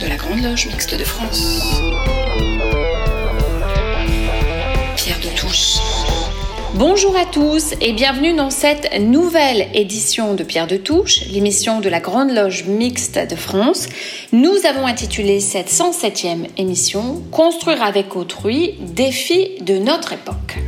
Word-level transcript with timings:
de 0.00 0.06
la 0.06 0.16
Grande 0.16 0.42
Loge 0.42 0.66
Mixte 0.66 0.94
de 0.96 1.04
France. 1.04 1.60
Pierre 4.96 5.18
de 5.18 5.36
Touche. 5.36 5.78
Bonjour 6.74 7.16
à 7.16 7.24
tous 7.24 7.74
et 7.80 7.92
bienvenue 7.92 8.34
dans 8.34 8.50
cette 8.50 9.00
nouvelle 9.00 9.68
édition 9.74 10.34
de 10.34 10.44
Pierre 10.44 10.66
de 10.66 10.76
Touche, 10.76 11.26
l'émission 11.30 11.80
de 11.80 11.88
la 11.88 12.00
Grande 12.00 12.30
Loge 12.30 12.64
Mixte 12.66 13.18
de 13.18 13.34
France. 13.34 13.88
Nous 14.32 14.54
avons 14.68 14.86
intitulé 14.86 15.40
cette 15.40 15.70
107e 15.70 16.46
émission 16.56 17.22
Construire 17.32 17.82
avec 17.82 18.14
autrui, 18.14 18.74
défi 18.80 19.58
de 19.62 19.78
notre 19.78 20.12
époque. 20.12 20.58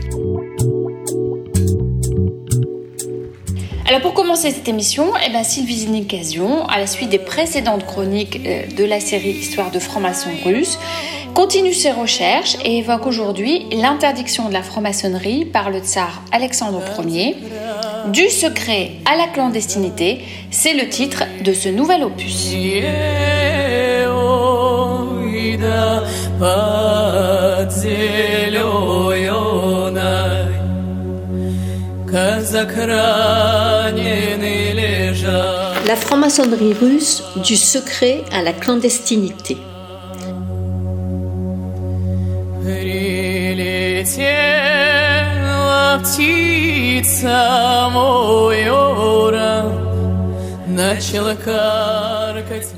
Alors 3.91 4.03
pour 4.03 4.15
commencer 4.15 4.53
cette 4.53 4.69
émission, 4.69 5.15
eh 5.27 5.33
ben 5.33 5.43
Sylvie 5.43 5.89
Nicasian, 5.89 6.65
à 6.69 6.79
la 6.79 6.87
suite 6.87 7.11
des 7.11 7.19
précédentes 7.19 7.85
chroniques 7.85 8.39
euh, 8.47 8.63
de 8.69 8.85
la 8.85 9.01
série 9.01 9.31
Histoire 9.31 9.73
de 9.73 9.81
francs-maçons 9.81 10.31
russes, 10.45 10.79
continue 11.35 11.75
ses 11.75 11.91
recherches 11.91 12.57
et 12.65 12.79
évoque 12.79 13.05
aujourd'hui 13.09 13.67
l'interdiction 13.73 14.49
de 14.49 14.53
la 14.53 14.63
franc-maçonnerie 14.63 15.45
par 15.45 15.71
le 15.71 15.81
tsar 15.81 16.23
Alexandre 16.31 16.81
Ier. 17.05 17.35
Du 18.13 18.31
secret 18.31 18.93
à 19.13 19.17
la 19.17 19.27
clandestinité, 19.27 20.21
c'est 20.53 20.75
le 20.75 20.89
titre 20.89 21.25
de 21.43 21.53
ce 21.53 21.69
nouvel 21.69 22.05
opus. 22.05 22.55
La 35.87 35.95
franc-maçonnerie 35.95 36.73
russe 36.73 37.23
du 37.37 37.57
secret 37.57 38.25
à 38.33 38.43
la 38.43 38.53
clandestinité. 38.53 39.57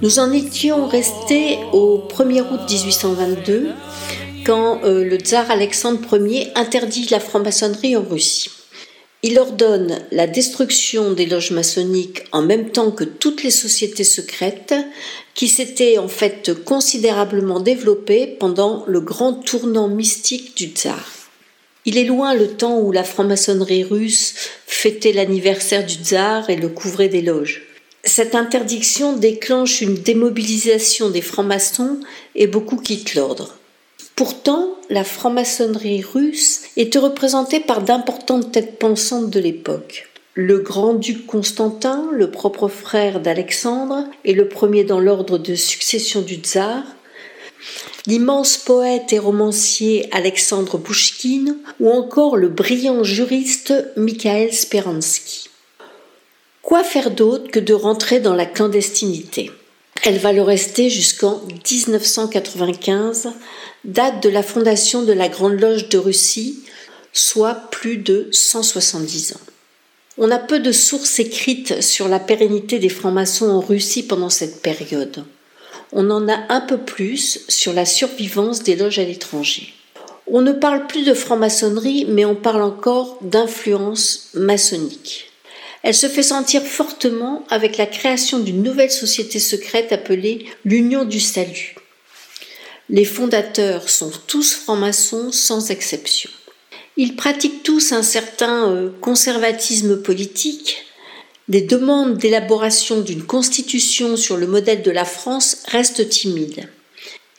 Nous 0.03 0.19
en 0.19 0.33
étions 0.33 0.87
restés 0.89 1.59
au 1.73 2.07
1er 2.09 2.43
août 2.43 2.61
1822 2.69 3.71
quand 4.45 4.81
euh, 4.85 5.05
le 5.05 5.17
tsar 5.17 5.51
Alexandre 5.51 6.19
Ier 6.27 6.53
interdit 6.55 7.07
la 7.11 7.21
franc-maçonnerie 7.21 7.97
en 7.97 8.03
Russie. 8.03 8.51
Il 9.25 9.39
ordonne 9.39 10.01
la 10.11 10.27
destruction 10.27 11.13
des 11.13 11.27
loges 11.27 11.53
maçonniques 11.53 12.25
en 12.33 12.43
même 12.43 12.71
temps 12.71 12.91
que 12.91 13.05
toutes 13.05 13.45
les 13.45 13.53
sociétés 13.53 14.03
secrètes 14.03 14.75
qui 15.35 15.47
s'étaient 15.47 15.99
en 15.99 16.09
fait 16.09 16.53
considérablement 16.65 17.61
développées 17.61 18.27
pendant 18.27 18.85
le 18.89 19.01
grand 19.01 19.35
tournant 19.35 19.87
mystique 19.87 20.57
du 20.57 20.67
tsar. 20.67 21.09
Il 21.85 21.99
est 21.99 22.05
loin 22.05 22.35
le 22.35 22.49
temps 22.49 22.81
où 22.81 22.91
la 22.91 23.05
franc-maçonnerie 23.05 23.85
russe 23.85 24.35
fêtait 24.67 25.13
l'anniversaire 25.13 25.87
du 25.87 25.95
tsar 25.95 26.51
et 26.51 26.57
le 26.57 26.69
couvrait 26.69 27.09
des 27.09 27.23
loges. 27.23 27.63
Cette 28.03 28.35
interdiction 28.35 29.17
déclenche 29.17 29.81
une 29.81 29.95
démobilisation 29.95 31.11
des 31.11 31.23
francs-maçons 31.23 32.01
et 32.35 32.49
beaucoup 32.49 32.77
quittent 32.77 33.15
l'ordre. 33.15 33.57
Pourtant, 34.17 34.77
la 34.91 35.05
franc-maçonnerie 35.05 36.03
russe 36.03 36.63
était 36.77 36.99
représentée 36.99 37.61
par 37.61 37.83
d'importantes 37.83 38.53
têtes 38.53 38.79
pensantes 38.79 39.31
de 39.31 39.41
l'époque. 39.41 40.09
Le 40.35 40.59
grand-duc 40.59 41.27
Constantin, 41.27 42.09
le 42.13 42.31
propre 42.31 42.69
frère 42.69 43.21
d'Alexandre 43.21 44.05
et 44.25 44.33
le 44.33 44.49
premier 44.49 44.85
dans 44.85 45.01
l'ordre 45.01 45.39
de 45.39 45.55
succession 45.55 46.23
du 46.23 46.37
tsar, 46.37 46.83
l'immense 48.07 48.57
poète 48.57 49.13
et 49.13 49.19
romancier 49.19 50.09
Alexandre 50.13 50.79
Pouchkine 50.79 51.59
ou 51.81 51.91
encore 51.91 52.37
le 52.37 52.49
brillant 52.49 53.05
juriste 53.05 53.75
Mikhail 53.97 54.53
Speransky. 54.53 55.49
Quoi 56.63 56.85
faire 56.85 57.11
d'autre 57.11 57.51
que 57.51 57.61
de 57.61 57.75
rentrer 57.75 58.21
dans 58.21 58.35
la 58.35 58.47
clandestinité? 58.47 59.51
Elle 60.05 60.19
va 60.19 60.33
le 60.33 60.43
rester 60.43 60.91
jusqu'en 60.91 61.41
1995 61.71 63.29
date 63.85 64.23
de 64.23 64.29
la 64.29 64.43
fondation 64.43 65.03
de 65.03 65.13
la 65.13 65.29
Grande 65.29 65.61
Loge 65.61 65.89
de 65.89 65.99
Russie, 65.99 66.61
soit 67.13 67.55
plus 67.71 67.99
de 67.99 68.29
170 68.33 69.35
ans. 69.35 69.41
On 70.19 70.31
a 70.31 70.39
peu 70.39 70.59
de 70.59 70.73
sources 70.73 71.21
écrites 71.21 71.81
sur 71.83 72.09
la 72.09 72.19
pérennité 72.19 72.81
des 72.81 72.89
francs-maçons 72.89 73.49
en 73.49 73.61
Russie 73.61 74.03
pendant 74.03 74.29
cette 74.29 74.61
période. 74.61 75.25
On 75.93 76.11
en 76.11 76.29
a 76.29 76.39
un 76.49 76.61
peu 76.61 76.79
plus 76.79 77.41
sur 77.49 77.73
la 77.73 77.85
survivance 77.85 78.63
des 78.63 78.77
loges 78.77 78.99
à 78.99 79.05
l'étranger. 79.05 79.73
On 80.27 80.41
ne 80.41 80.53
parle 80.53 80.87
plus 80.87 81.05
de 81.05 81.15
franc-maçonnerie, 81.15 82.07
mais 82.09 82.25
on 82.25 82.35
parle 82.35 82.63
encore 82.63 83.19
d'influence 83.23 84.31
maçonnique. 84.35 85.32
Elle 85.83 85.95
se 85.95 86.09
fait 86.09 86.23
sentir 86.23 86.63
fortement 86.63 87.45
avec 87.51 87.77
la 87.77 87.87
création 87.87 88.39
d'une 88.39 88.63
nouvelle 88.63 88.91
société 88.91 89.39
secrète 89.39 89.93
appelée 89.93 90.47
l'Union 90.65 91.05
du 91.05 91.19
Salut. 91.19 91.75
Les 92.89 93.05
fondateurs 93.05 93.89
sont 93.89 94.13
tous 94.27 94.55
francs-maçons 94.55 95.33
sans 95.33 95.71
exception. 95.71 96.31
Ils 96.97 97.17
pratiquent 97.17 97.63
tous 97.63 97.93
un 97.93 98.03
certain 98.03 98.71
euh, 98.71 98.91
conservatisme 99.01 100.03
politique. 100.03 100.85
Les 101.49 101.63
demandes 101.63 102.19
d'élaboration 102.19 103.01
d'une 103.01 103.25
constitution 103.25 104.17
sur 104.17 104.37
le 104.37 104.47
modèle 104.47 104.83
de 104.83 104.91
la 104.91 105.05
France 105.05 105.63
restent 105.69 106.09
timides. 106.09 106.69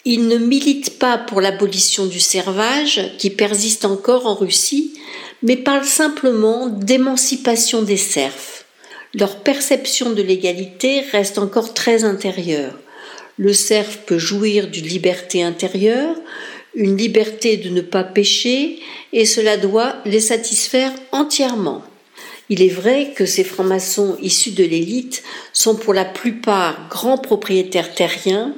Ils 0.05 0.27
ne 0.27 0.37
militent 0.37 0.99
pas 0.99 1.17
pour 1.17 1.41
l'abolition 1.41 2.05
du 2.05 2.19
servage, 2.19 3.01
qui 3.17 3.29
persiste 3.29 3.85
encore 3.85 4.25
en 4.25 4.35
Russie, 4.35 4.93
mais 5.41 5.55
parlent 5.55 5.85
simplement 5.85 6.67
d'émancipation 6.67 7.81
des 7.81 7.97
serfs. 7.97 8.65
Leur 9.13 9.37
perception 9.37 10.11
de 10.11 10.21
l'égalité 10.21 11.01
reste 11.11 11.37
encore 11.37 11.73
très 11.73 12.03
intérieure 12.03 12.73
le 13.37 13.53
cerf 13.53 13.97
peut 14.05 14.17
jouir 14.17 14.67
d'une 14.67 14.85
liberté 14.85 15.43
intérieure, 15.43 16.15
une 16.75 16.97
liberté 16.97 17.57
de 17.57 17.69
ne 17.69 17.81
pas 17.81 18.03
pécher, 18.03 18.79
et 19.11 19.25
cela 19.25 19.57
doit 19.57 19.95
les 20.05 20.19
satisfaire 20.19 20.91
entièrement. 21.11 21.83
Il 22.49 22.61
est 22.61 22.69
vrai 22.69 23.13
que 23.15 23.25
ces 23.25 23.43
francs-maçons 23.43 24.17
issus 24.21 24.51
de 24.51 24.63
l'élite 24.63 25.23
sont 25.53 25.75
pour 25.75 25.93
la 25.93 26.05
plupart 26.05 26.89
grands 26.89 27.17
propriétaires 27.17 27.95
terriens, 27.95 28.53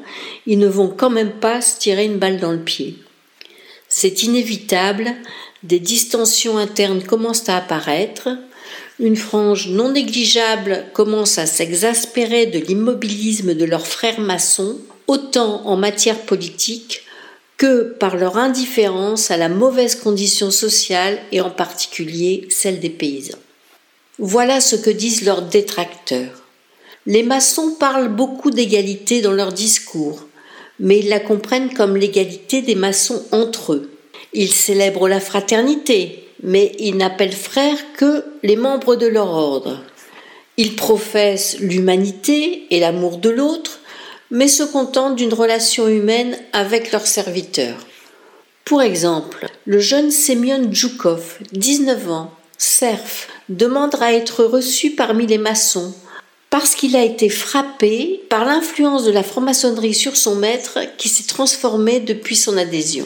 ils 0.48 0.58
ne 0.58 0.68
vont 0.68 0.90
quand 0.90 1.12
même 1.12 1.34
pas 1.34 1.62
se 1.62 1.78
tirer 1.78 2.06
une 2.06 2.18
balle 2.18 2.40
dans 2.40 2.52
le 2.52 2.64
pied. 2.64 2.98
C'est 3.88 4.24
inévitable, 4.24 5.14
des 5.64 5.80
distensions 5.80 6.58
internes 6.58 7.04
commencent 7.04 7.48
à 7.48 7.58
apparaître, 7.58 8.30
une 9.00 9.16
frange 9.16 9.70
non 9.70 9.92
négligeable 9.92 10.86
commence 10.94 11.38
à 11.38 11.46
s'exaspérer 11.46 12.46
de 12.46 12.60
l'immobilisme 12.60 13.54
de 13.54 13.66
leurs 13.66 13.88
frères 13.88 14.20
maçons, 14.20 14.80
autant 15.08 15.66
en 15.66 15.78
matière 15.78 16.22
politique 16.22 17.04
que 17.58 17.84
par 17.84 18.16
leur 18.16 18.38
indifférence 18.38 19.32
à 19.32 19.38
la 19.38 19.50
mauvaise 19.50 19.96
condition 19.96 20.52
sociale 20.52 21.20
et 21.32 21.42
en 21.42 21.50
particulier 21.50 22.48
celle 22.50 22.80
des 22.80 22.90
paysans. 22.90 23.38
Voilà 24.18 24.62
ce 24.62 24.78
que 24.78 24.90
disent 24.90 25.26
leurs 25.26 25.42
détracteurs. 25.42 26.44
Les 27.06 27.22
maçons 27.22 27.76
parlent 27.78 28.16
beaucoup 28.16 28.50
d'égalité 28.50 29.22
dans 29.22 29.34
leur 29.34 29.52
discours, 29.52 30.24
mais 30.80 31.00
ils 31.00 31.10
la 31.10 31.20
comprennent 31.20 31.74
comme 31.74 31.98
l'égalité 31.98 32.62
des 32.62 32.76
maçons 32.76 33.24
entre 33.34 33.74
eux. 33.74 33.92
Ils 34.34 34.54
célèbrent 34.54 35.10
la 35.10 35.20
fraternité, 35.20 36.30
mais 36.42 36.72
ils 36.80 36.96
n'appellent 36.96 37.36
frères 37.36 37.94
que 37.98 38.24
les 38.42 38.56
membres 38.56 38.96
de 38.96 39.06
leur 39.06 39.30
ordre. 39.30 39.84
Ils 40.56 40.78
professent 40.78 41.60
l'humanité 41.60 42.68
et 42.70 42.80
l'amour 42.80 43.18
de 43.18 43.30
l'autre, 43.30 43.80
mais 44.32 44.48
se 44.48 44.64
contentent 44.64 45.18
d'une 45.18 45.34
relation 45.34 45.90
humaine 45.90 46.38
avec 46.54 46.94
leurs 46.94 47.08
serviteurs. 47.08 47.86
Pour 48.64 48.82
exemple, 48.82 49.48
le 49.66 49.80
jeune 49.80 50.10
Semyon 50.10 50.72
Djoukov, 50.72 51.38
19 51.52 52.10
ans, 52.10 52.32
serf, 52.58 53.28
demande 53.50 53.96
à 54.02 54.14
être 54.14 54.44
reçu 54.44 54.92
parmi 54.92 55.28
les 55.28 55.38
maçons 55.38 55.94
parce 56.50 56.76
qu'il 56.76 56.96
a 56.96 57.04
été 57.04 57.28
frappé 57.28 58.22
par 58.30 58.46
l'influence 58.46 59.04
de 59.04 59.12
la 59.12 59.24
franc-maçonnerie 59.24 59.94
sur 59.94 60.16
son 60.16 60.36
maître 60.36 60.80
qui 60.98 61.10
s'est 61.10 61.28
transformé 61.28 62.00
depuis 62.00 62.38
son 62.38 62.58
adhésion. 62.58 63.06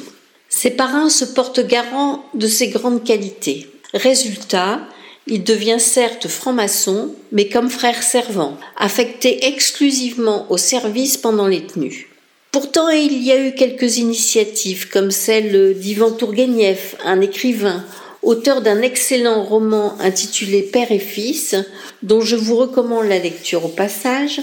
Ses 0.49 0.69
parrains 0.71 1.09
se 1.09 1.25
portent 1.25 1.65
garant 1.65 2.23
de 2.35 2.47
ses 2.47 2.67
grandes 2.67 3.03
qualités. 3.03 3.67
Résultat, 3.93 4.81
il 5.25 5.43
devient 5.43 5.79
certes 5.79 6.27
franc-maçon, 6.27 7.15
mais 7.31 7.49
comme 7.49 7.69
frère 7.69 8.03
servant, 8.03 8.57
affecté 8.77 9.47
exclusivement 9.47 10.45
au 10.51 10.57
service 10.57 11.17
pendant 11.17 11.47
les 11.47 11.65
tenues. 11.65 12.09
Pourtant, 12.51 12.89
il 12.89 13.23
y 13.23 13.31
a 13.31 13.47
eu 13.47 13.53
quelques 13.53 13.97
initiatives, 13.97 14.89
comme 14.89 15.11
celle 15.11 15.77
d'Ivan 15.77 16.11
Tourguenieff, 16.11 16.95
un 17.05 17.21
écrivain, 17.21 17.85
auteur 18.21 18.61
d'un 18.61 18.81
excellent 18.81 19.43
roman 19.43 19.97
intitulé 19.99 20.61
Père 20.61 20.91
et 20.91 20.99
Fils, 20.99 21.55
dont 22.03 22.21
je 22.21 22.35
vous 22.35 22.55
recommande 22.55 23.07
la 23.07 23.19
lecture 23.19 23.65
au 23.65 23.69
passage. 23.69 24.41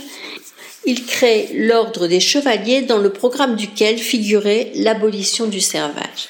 il 0.84 1.05
crée 1.05 1.49
l'ordre 1.52 2.06
des 2.06 2.20
chevaliers 2.20 2.82
dans 2.82 2.99
le 2.99 3.11
programme 3.11 3.56
duquel 3.56 3.99
figurait 3.99 4.70
l'abolition 4.76 5.46
du 5.46 5.61
servage. 5.61 6.28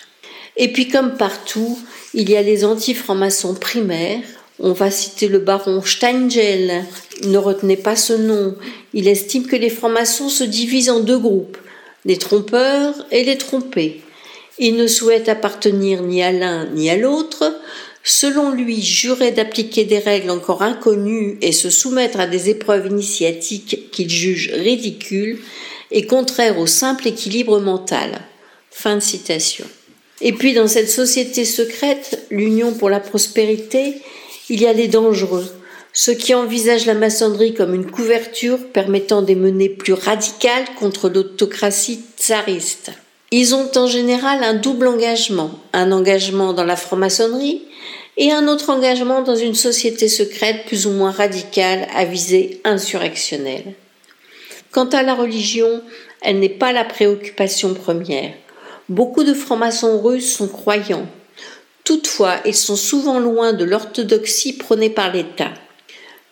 Et 0.57 0.73
puis 0.73 0.89
comme 0.89 1.17
partout, 1.17 1.79
il 2.15 2.31
y 2.31 2.37
a 2.37 2.43
les 2.43 2.65
anti-francs-maçons 2.65 3.55
primaires. 3.55 4.23
On 4.59 4.73
va 4.73 4.91
citer 4.91 5.29
le 5.29 5.39
baron 5.39 5.83
Steingel. 5.83 6.85
Ne 7.25 7.37
retenez 7.37 7.77
pas 7.77 7.97
ce 7.97 8.15
nom. 8.15 8.57
Il 8.95 9.07
estime 9.09 9.47
que 9.47 9.57
les 9.57 9.69
francs-maçons 9.69 10.31
se 10.31 10.45
divisent 10.45 10.89
en 10.89 11.01
deux 11.01 11.19
groupes, 11.19 11.59
les 12.07 12.17
trompeurs 12.17 12.95
et 13.11 13.25
les 13.25 13.37
trompés. 13.37 14.01
Il 14.59 14.77
ne 14.77 14.87
souhaite 14.87 15.29
appartenir 15.29 16.03
ni 16.03 16.23
à 16.23 16.33
l'un 16.33 16.67
ni 16.67 16.89
à 16.89 16.97
l'autre. 16.97 17.61
Selon 18.03 18.53
lui, 18.53 18.81
jurer 18.81 19.33
d'appliquer 19.33 19.85
des 19.85 19.99
règles 19.99 20.31
encore 20.31 20.63
inconnues 20.63 21.39
et 21.43 21.53
se 21.53 21.71
soumettre 21.71 22.21
à 22.21 22.27
des 22.27 22.49
épreuves 22.51 22.87
initiatiques 22.87 23.91
qu'il 23.91 24.09
juge 24.09 24.53
ridicules 24.55 25.41
est 25.91 26.07
contraire 26.07 26.59
au 26.59 26.67
simple 26.67 27.09
équilibre 27.09 27.59
mental. 27.59 28.21
Fin 28.71 28.97
de 28.97 29.01
citation. 29.01 29.67
Et 30.21 30.33
puis 30.33 30.55
dans 30.55 30.69
cette 30.69 30.91
société 30.91 31.45
secrète, 31.45 32.27
l'Union 32.31 32.73
pour 32.73 32.91
la 32.91 33.01
prospérité, 33.01 33.97
il 34.49 34.63
y 34.63 34.67
a 34.67 34.73
les 34.73 34.89
dangereux, 34.89 35.47
ceux 35.93 36.15
qui 36.15 36.35
envisagent 36.35 36.87
la 36.87 36.95
maçonnerie 36.95 37.55
comme 37.55 37.75
une 37.75 37.91
couverture 37.91 38.59
permettant 38.73 39.23
des 39.23 39.35
menées 39.35 39.69
plus 39.69 39.95
radicales 39.95 40.67
contre 40.79 41.09
l'autocratie 41.09 42.01
tsariste. 42.19 42.93
Ils 43.33 43.55
ont 43.55 43.71
en 43.75 43.87
général 43.87 44.45
un 44.45 44.55
double 44.55 44.87
engagement, 44.87 45.51
un 45.73 45.91
engagement 45.91 46.53
dans 46.53 46.65
la 46.65 46.77
franc-maçonnerie 46.77 47.63
et 48.17 48.31
un 48.33 48.47
autre 48.49 48.71
engagement 48.71 49.23
dans 49.23 49.35
une 49.35 49.55
société 49.55 50.09
secrète 50.09 50.65
plus 50.67 50.87
ou 50.87 50.91
moins 50.91 51.11
radicale 51.11 51.87
à 51.95 52.05
visée 52.05 52.61
insurrectionnelle. 52.65 53.75
Quant 54.71 54.87
à 54.87 55.03
la 55.03 55.15
religion, 55.15 55.83
elle 56.23 56.39
n'est 56.39 56.49
pas 56.49 56.73
la 56.73 56.85
préoccupation 56.85 57.75
première. 57.75 58.33
Beaucoup 58.89 59.25
de 59.25 59.35
francs-maçons 59.35 60.01
russes 60.01 60.37
sont 60.37 60.49
croyants. 60.49 61.07
Toutefois, 61.83 62.37
ils 62.45 62.55
sont 62.55 62.77
souvent 62.77 63.19
loin 63.19 63.53
de 63.53 63.65
l'orthodoxie 63.65 64.57
prônée 64.57 64.91
par 64.91 65.13
l'État. 65.13 65.53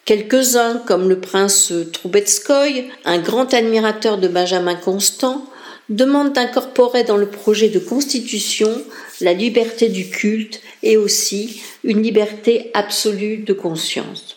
Quelques-uns, 0.05 0.82
comme 0.87 1.08
le 1.08 1.20
prince 1.20 1.73
Troubetskoy, 1.93 2.90
un 3.05 3.19
grand 3.19 3.52
admirateur 3.55 4.19
de 4.19 4.29
Benjamin 4.29 4.75
Constant, 4.75 5.47
demandent 5.88 6.32
d'incorporer 6.32 7.04
dans 7.04 7.16
le 7.16 7.28
projet 7.28 7.69
de 7.69 7.78
constitution 7.78 8.82
la 9.20 9.32
liberté 9.32 9.88
du 9.88 10.08
culte 10.08 10.60
et 10.82 10.96
aussi 10.96 11.60
une 11.82 12.02
liberté 12.02 12.70
absolue 12.75 13.38
de 13.38 13.52
conscience. 13.52 14.36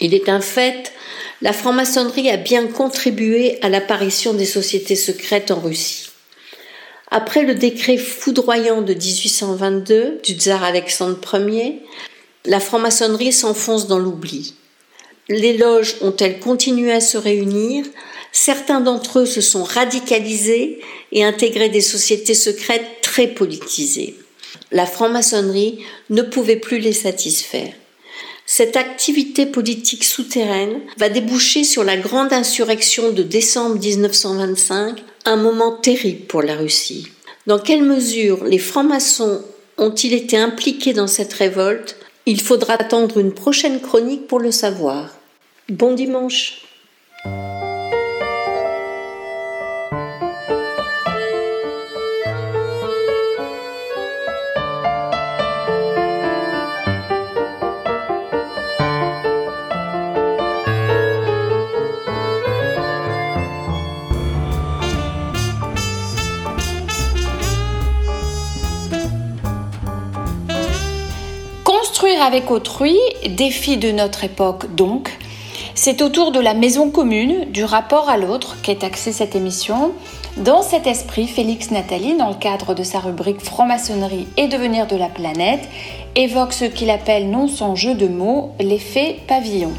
Il 0.00 0.14
est 0.14 0.28
un 0.28 0.40
fait, 0.40 0.92
la 1.42 1.52
franc-maçonnerie 1.52 2.30
a 2.30 2.36
bien 2.36 2.66
contribué 2.66 3.58
à 3.62 3.68
l'apparition 3.68 4.34
des 4.34 4.46
sociétés 4.46 4.96
secrètes 4.96 5.50
en 5.50 5.60
Russie. 5.60 6.10
Après 7.10 7.42
le 7.42 7.54
décret 7.54 7.96
foudroyant 7.96 8.82
de 8.82 8.92
1822 8.92 10.20
du 10.24 10.32
tsar 10.32 10.64
Alexandre 10.64 11.18
Ier, 11.48 11.80
la 12.44 12.60
franc-maçonnerie 12.60 13.32
s'enfonce 13.32 13.86
dans 13.86 13.98
l'oubli. 13.98 14.54
Les 15.28 15.56
loges 15.56 15.96
ont-elles 16.00 16.40
continué 16.40 16.92
à 16.92 17.00
se 17.00 17.16
réunir? 17.16 17.86
Certains 18.36 18.80
d'entre 18.80 19.20
eux 19.20 19.26
se 19.26 19.40
sont 19.40 19.62
radicalisés 19.62 20.80
et 21.12 21.22
intégré 21.22 21.68
des 21.68 21.80
sociétés 21.80 22.34
secrètes 22.34 23.00
très 23.00 23.28
politisées. 23.28 24.16
La 24.72 24.86
franc-maçonnerie 24.86 25.78
ne 26.10 26.20
pouvait 26.20 26.56
plus 26.56 26.80
les 26.80 26.92
satisfaire. 26.92 27.72
Cette 28.44 28.76
activité 28.76 29.46
politique 29.46 30.02
souterraine 30.02 30.80
va 30.98 31.08
déboucher 31.08 31.62
sur 31.62 31.84
la 31.84 31.96
grande 31.96 32.32
insurrection 32.32 33.12
de 33.12 33.22
décembre 33.22 33.78
1925 33.78 34.98
un 35.26 35.36
moment 35.36 35.70
terrible 35.70 36.26
pour 36.26 36.42
la 36.42 36.56
Russie. 36.56 37.06
Dans 37.46 37.60
quelle 37.60 37.84
mesure 37.84 38.42
les 38.44 38.58
francs-maçons 38.58 39.42
ont-ils 39.78 40.12
été 40.12 40.36
impliqués 40.36 40.92
dans 40.92 41.06
cette 41.06 41.32
révolte? 41.32 41.96
Il 42.26 42.40
faudra 42.40 42.74
attendre 42.74 43.18
une 43.18 43.32
prochaine 43.32 43.80
chronique 43.80 44.26
pour 44.26 44.40
le 44.40 44.50
savoir. 44.50 45.16
Bon 45.68 45.94
dimanche 45.94 46.64
avec 72.20 72.50
autrui, 72.50 72.96
défi 73.28 73.76
de 73.76 73.90
notre 73.90 74.24
époque 74.24 74.74
donc, 74.74 75.10
c'est 75.74 76.02
autour 76.02 76.32
de 76.32 76.40
la 76.40 76.54
maison 76.54 76.90
commune, 76.90 77.46
du 77.50 77.64
rapport 77.64 78.08
à 78.08 78.16
l'autre 78.16 78.56
qu'est 78.62 78.84
axée 78.84 79.12
cette 79.12 79.34
émission. 79.34 79.92
Dans 80.36 80.62
cet 80.62 80.86
esprit, 80.86 81.26
Félix 81.26 81.70
Nathalie, 81.70 82.16
dans 82.16 82.28
le 82.28 82.34
cadre 82.34 82.74
de 82.74 82.82
sa 82.82 83.00
rubrique 83.00 83.40
Franc-maçonnerie 83.40 84.26
et 84.36 84.48
devenir 84.48 84.86
de 84.86 84.96
la 84.96 85.08
planète, 85.08 85.68
évoque 86.14 86.52
ce 86.52 86.64
qu'il 86.64 86.90
appelle 86.90 87.30
non 87.30 87.48
sans 87.48 87.74
jeu 87.74 87.94
de 87.94 88.06
mots 88.06 88.52
l'effet 88.60 89.16
pavillon. 89.26 89.72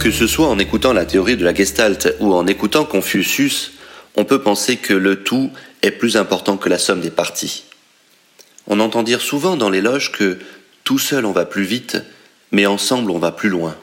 Que 0.00 0.10
ce 0.10 0.26
soit 0.26 0.48
en 0.48 0.58
écoutant 0.58 0.92
la 0.92 1.04
théorie 1.04 1.36
de 1.36 1.44
la 1.44 1.54
Gestalt 1.54 2.16
ou 2.20 2.32
en 2.32 2.46
écoutant 2.46 2.84
Confucius, 2.84 3.72
on 4.20 4.24
peut 4.24 4.42
penser 4.42 4.76
que 4.76 4.92
le 4.92 5.22
tout 5.22 5.50
est 5.80 5.92
plus 5.92 6.18
important 6.18 6.58
que 6.58 6.68
la 6.68 6.76
somme 6.76 7.00
des 7.00 7.10
parties. 7.10 7.64
On 8.66 8.78
entend 8.78 9.02
dire 9.02 9.22
souvent 9.22 9.56
dans 9.56 9.70
les 9.70 9.80
loges 9.80 10.12
que 10.12 10.38
tout 10.84 10.98
seul 10.98 11.24
on 11.24 11.32
va 11.32 11.46
plus 11.46 11.62
vite, 11.62 11.96
mais 12.52 12.66
ensemble 12.66 13.12
on 13.12 13.18
va 13.18 13.32
plus 13.32 13.48
loin. 13.48 13.74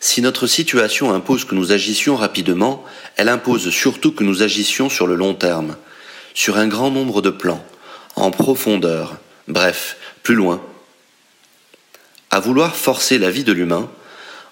Si 0.00 0.22
notre 0.22 0.46
situation 0.46 1.12
impose 1.12 1.44
que 1.44 1.54
nous 1.54 1.72
agissions 1.72 2.16
rapidement, 2.16 2.86
elle 3.16 3.28
impose 3.28 3.68
surtout 3.68 4.12
que 4.12 4.24
nous 4.24 4.42
agissions 4.42 4.88
sur 4.88 5.06
le 5.06 5.14
long 5.14 5.34
terme, 5.34 5.76
sur 6.32 6.56
un 6.56 6.66
grand 6.66 6.90
nombre 6.90 7.20
de 7.20 7.28
plans, 7.28 7.62
en 8.16 8.30
profondeur, 8.30 9.18
bref, 9.46 9.98
plus 10.22 10.36
loin. 10.36 10.62
À 12.30 12.40
vouloir 12.40 12.74
forcer 12.74 13.18
la 13.18 13.30
vie 13.30 13.44
de 13.44 13.52
l'humain, 13.52 13.90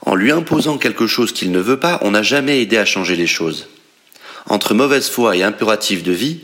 en 0.03 0.15
lui 0.15 0.31
imposant 0.31 0.77
quelque 0.77 1.07
chose 1.07 1.33
qu'il 1.33 1.51
ne 1.51 1.61
veut 1.61 1.81
pas, 1.81 1.99
on 2.03 2.11
n'a 2.11 2.23
jamais 2.23 2.61
aidé 2.61 2.77
à 2.77 2.85
changer 2.85 3.17
les 3.17 3.27
choses 3.27 3.67
entre 4.47 4.75
mauvaise 4.75 5.09
foi 5.09 5.37
et 5.37 5.43
impératif 5.43 6.03
de 6.03 6.13
vie, 6.13 6.41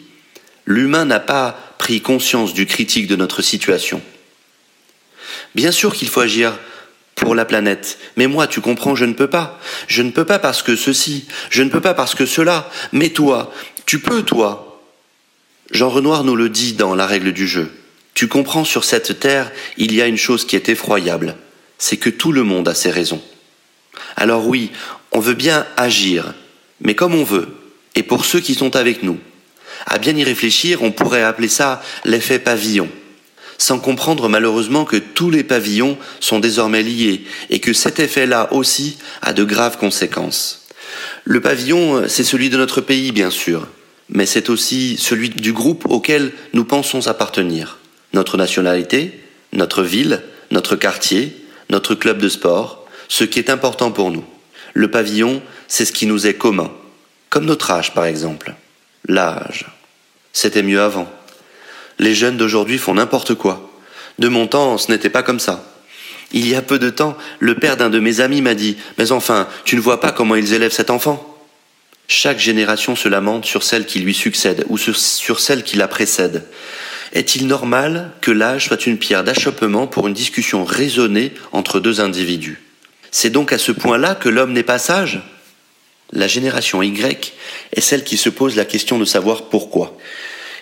l'humain 0.64 1.04
n'a 1.04 1.20
pas 1.20 1.58
pris 1.78 2.00
conscience 2.00 2.54
du 2.54 2.66
critique 2.66 3.06
de 3.06 3.16
notre 3.16 3.42
situation. 3.42 4.02
Bien 5.54 5.70
sûr 5.70 5.94
qu'il 5.94 6.08
faut 6.08 6.20
agir 6.20 6.58
pour 7.14 7.34
la 7.34 7.44
planète, 7.44 7.98
mais 8.16 8.26
moi, 8.26 8.46
tu 8.46 8.60
comprends, 8.60 8.94
je 8.94 9.06
ne 9.06 9.14
peux 9.14 9.30
pas. 9.30 9.58
Je 9.88 10.02
ne 10.02 10.10
peux 10.10 10.26
pas 10.26 10.38
parce 10.38 10.62
que 10.62 10.76
ceci, 10.76 11.26
je 11.50 11.62
ne 11.62 11.70
peux 11.70 11.80
pas 11.80 11.94
parce 11.94 12.14
que 12.14 12.26
cela, 12.26 12.70
mais 12.92 13.08
toi, 13.08 13.52
tu 13.86 14.00
peux, 14.00 14.22
toi. 14.22 14.82
Jean 15.70 15.88
Renoir 15.88 16.24
nous 16.24 16.36
le 16.36 16.48
dit 16.48 16.74
dans 16.74 16.94
La 16.94 17.06
règle 17.06 17.32
du 17.32 17.48
jeu. 17.48 17.72
Tu 18.14 18.28
comprends, 18.28 18.64
sur 18.64 18.84
cette 18.84 19.18
terre, 19.18 19.50
il 19.76 19.94
y 19.94 20.02
a 20.02 20.06
une 20.06 20.16
chose 20.16 20.46
qui 20.46 20.56
est 20.56 20.68
effroyable, 20.68 21.36
c'est 21.78 21.96
que 21.96 22.10
tout 22.10 22.32
le 22.32 22.44
monde 22.44 22.68
a 22.68 22.74
ses 22.74 22.90
raisons. 22.90 23.22
Alors 24.16 24.46
oui, 24.46 24.70
on 25.12 25.20
veut 25.20 25.34
bien 25.34 25.66
agir, 25.76 26.34
mais 26.80 26.94
comme 26.94 27.14
on 27.14 27.24
veut, 27.24 27.48
et 27.96 28.02
pour 28.02 28.24
ceux 28.24 28.40
qui 28.40 28.54
sont 28.54 28.76
avec 28.76 29.02
nous. 29.02 29.18
À 29.86 29.98
bien 29.98 30.16
y 30.16 30.22
réfléchir, 30.22 30.82
on 30.82 30.92
pourrait 30.92 31.22
appeler 31.22 31.48
ça 31.48 31.82
l'effet 32.04 32.38
pavillon, 32.38 32.88
sans 33.58 33.78
comprendre 33.78 34.28
malheureusement 34.28 34.84
que 34.84 34.96
tous 34.96 35.30
les 35.30 35.42
pavillons 35.42 35.98
sont 36.20 36.38
désormais 36.38 36.82
liés 36.82 37.24
et 37.50 37.58
que 37.58 37.72
cet 37.72 37.98
effet-là 37.98 38.52
aussi 38.52 38.98
a 39.22 39.32
de 39.32 39.44
graves 39.44 39.78
conséquences. 39.78 40.66
Le 41.24 41.40
pavillon, 41.40 42.04
c'est 42.08 42.24
celui 42.24 42.50
de 42.50 42.56
notre 42.56 42.80
pays, 42.80 43.12
bien 43.12 43.30
sûr, 43.30 43.66
mais 44.08 44.26
c'est 44.26 44.50
aussi 44.50 44.96
celui 44.98 45.30
du 45.30 45.52
groupe 45.52 45.86
auquel 45.88 46.32
nous 46.52 46.64
pensons 46.64 47.06
appartenir. 47.08 47.78
Notre 48.12 48.36
nationalité, 48.36 49.20
notre 49.52 49.82
ville, 49.82 50.22
notre 50.50 50.76
quartier, 50.76 51.36
notre 51.70 51.94
club 51.94 52.18
de 52.18 52.28
sport, 52.28 52.86
ce 53.08 53.24
qui 53.24 53.38
est 53.38 53.50
important 53.50 53.90
pour 53.90 54.10
nous. 54.10 54.24
Le 54.74 54.90
pavillon, 54.90 55.42
c'est 55.68 55.84
ce 55.84 55.92
qui 55.92 56.06
nous 56.06 56.26
est 56.26 56.34
commun, 56.34 56.70
comme 57.36 57.44
notre 57.44 57.70
âge, 57.70 57.92
par 57.92 58.06
exemple. 58.06 58.54
L'âge. 59.06 59.66
C'était 60.32 60.62
mieux 60.62 60.80
avant. 60.80 61.06
Les 61.98 62.14
jeunes 62.14 62.38
d'aujourd'hui 62.38 62.78
font 62.78 62.94
n'importe 62.94 63.34
quoi. 63.34 63.70
De 64.18 64.28
mon 64.28 64.46
temps, 64.46 64.78
ce 64.78 64.90
n'était 64.90 65.10
pas 65.10 65.22
comme 65.22 65.38
ça. 65.38 65.62
Il 66.32 66.48
y 66.48 66.54
a 66.54 66.62
peu 66.62 66.78
de 66.78 66.88
temps, 66.88 67.14
le 67.38 67.54
père 67.54 67.76
d'un 67.76 67.90
de 67.90 68.00
mes 68.00 68.20
amis 68.20 68.40
m'a 68.40 68.54
dit 68.54 68.78
Mais 68.96 69.12
enfin, 69.12 69.48
tu 69.66 69.76
ne 69.76 69.82
vois 69.82 70.00
pas 70.00 70.12
comment 70.12 70.34
ils 70.34 70.54
élèvent 70.54 70.72
cet 70.72 70.88
enfant? 70.88 71.36
Chaque 72.08 72.38
génération 72.38 72.96
se 72.96 73.06
lamente 73.06 73.44
sur 73.44 73.64
celle 73.64 73.84
qui 73.84 73.98
lui 73.98 74.14
succède 74.14 74.64
ou 74.70 74.78
sur 74.78 75.38
celle 75.38 75.62
qui 75.62 75.76
la 75.76 75.88
précède. 75.88 76.46
Est-il 77.12 77.46
normal 77.46 78.12
que 78.22 78.30
l'âge 78.30 78.68
soit 78.68 78.86
une 78.86 78.96
pierre 78.96 79.24
d'achoppement 79.24 79.86
pour 79.86 80.08
une 80.08 80.14
discussion 80.14 80.64
raisonnée 80.64 81.34
entre 81.52 81.80
deux 81.80 82.00
individus? 82.00 82.62
C'est 83.10 83.28
donc 83.28 83.52
à 83.52 83.58
ce 83.58 83.72
point-là 83.72 84.14
que 84.14 84.30
l'homme 84.30 84.54
n'est 84.54 84.62
pas 84.62 84.78
sage? 84.78 85.20
La 86.12 86.28
génération 86.28 86.82
Y 86.82 87.32
est 87.72 87.80
celle 87.80 88.04
qui 88.04 88.16
se 88.16 88.28
pose 88.28 88.56
la 88.56 88.64
question 88.64 88.98
de 88.98 89.04
savoir 89.04 89.44
pourquoi. 89.44 89.96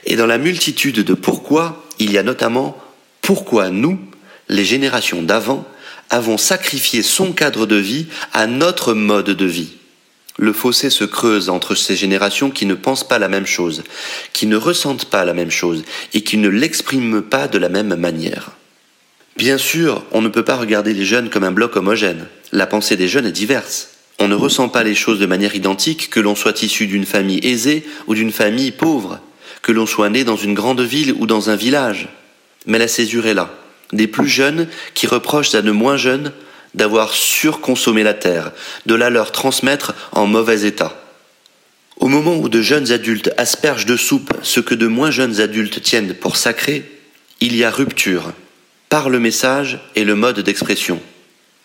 Et 0.07 0.17
dans 0.17 0.27
la 0.27 0.39
multitude 0.39 1.01
de 1.01 1.15
pourquoi, 1.15 1.85
il 1.99 2.13
y 2.13 2.19
a 2.19 2.23
notamment 2.23 2.77
pourquoi 3.23 3.71
nous, 3.71 3.99
les 4.49 4.65
générations 4.65 5.23
d'avant, 5.23 5.67
avons 6.11 6.39
sacrifié 6.39 7.03
son 7.03 7.33
cadre 7.33 7.67
de 7.67 7.77
vie 7.77 8.07
à 8.33 8.47
notre 8.47 8.95
mode 8.95 9.31
de 9.31 9.47
vie. 9.47 9.73
Le 10.37 10.53
fossé 10.53 10.91
se 10.91 11.05
creuse 11.05 11.49
entre 11.49 11.75
ces 11.75 11.95
générations 11.95 12.51
qui 12.51 12.67
ne 12.67 12.75
pensent 12.75 13.07
pas 13.07 13.19
la 13.19 13.29
même 13.29 13.47
chose, 13.47 13.85
qui 14.33 14.47
ne 14.47 14.57
ressentent 14.57 15.07
pas 15.07 15.25
la 15.25 15.33
même 15.33 15.51
chose 15.51 15.85
et 16.13 16.23
qui 16.23 16.37
ne 16.37 16.49
l'expriment 16.49 17.23
pas 17.23 17.47
de 17.47 17.59
la 17.59 17.69
même 17.69 17.95
manière. 17.95 18.51
Bien 19.37 19.59
sûr, 19.59 20.05
on 20.13 20.23
ne 20.23 20.29
peut 20.29 20.45
pas 20.45 20.57
regarder 20.57 20.93
les 20.93 21.05
jeunes 21.05 21.31
comme 21.31 21.45
un 21.45 21.53
bloc 21.53 21.77
homogène. 21.77 22.27
La 22.53 22.67
pensée 22.67 22.97
des 22.97 23.09
jeunes 23.09 23.27
est 23.27 23.33
diverse. 23.33 23.94
On 24.19 24.29
ne 24.29 24.35
ressent 24.35 24.69
pas 24.69 24.85
les 24.85 24.95
choses 24.95 25.19
de 25.19 25.27
manière 25.27 25.55
identique 25.55 26.09
que 26.11 26.21
l'on 26.21 26.35
soit 26.35 26.63
issu 26.63 26.87
d'une 26.87 27.07
famille 27.07 27.41
aisée 27.43 27.85
ou 28.07 28.15
d'une 28.15 28.33
famille 28.33 28.71
pauvre, 28.71 29.19
que 29.63 29.73
l'on 29.73 29.87
soit 29.87 30.11
né 30.11 30.25
dans 30.25 30.37
une 30.37 30.55
grande 30.55 30.81
ville 30.81 31.15
ou 31.19 31.27
dans 31.27 31.51
un 31.51 31.57
village. 31.57 32.09
Mais 32.67 32.79
la 32.79 32.89
césure 32.89 33.27
est 33.27 33.35
là. 33.35 33.51
Des 33.93 34.07
plus 34.07 34.29
jeunes 34.29 34.69
qui 34.95 35.07
reprochent 35.07 35.55
à 35.55 35.63
de 35.63 35.71
moins 35.71 35.97
jeunes 35.97 36.33
d'avoir 36.75 37.13
surconsommé 37.13 38.03
la 38.03 38.15
terre, 38.15 38.53
de 38.87 38.95
la 38.95 39.11
leur 39.11 39.33
transmettre 39.33 39.95
en 40.13 40.27
mauvais 40.27 40.67
état. 40.67 41.01
Au 41.97 42.09
moment 42.09 42.37
où 42.37 42.49
de 42.49 42.61
jeunes 42.61 42.91
adultes 42.91 43.33
aspergent 43.37 43.87
de 43.87 43.97
soupe 43.97 44.33
ce 44.43 44.61
que 44.61 44.75
de 44.75 44.87
moins 44.87 45.11
jeunes 45.11 45.41
adultes 45.41 45.81
tiennent 45.83 46.15
pour 46.15 46.37
sacré, 46.37 46.85
il 47.41 47.55
y 47.57 47.65
a 47.65 47.71
rupture 47.71 48.33
par 48.89 49.09
le 49.09 49.21
message 49.21 49.79
et 49.95 50.05
le 50.05 50.15
mode 50.15 50.41
d'expression. 50.41 51.01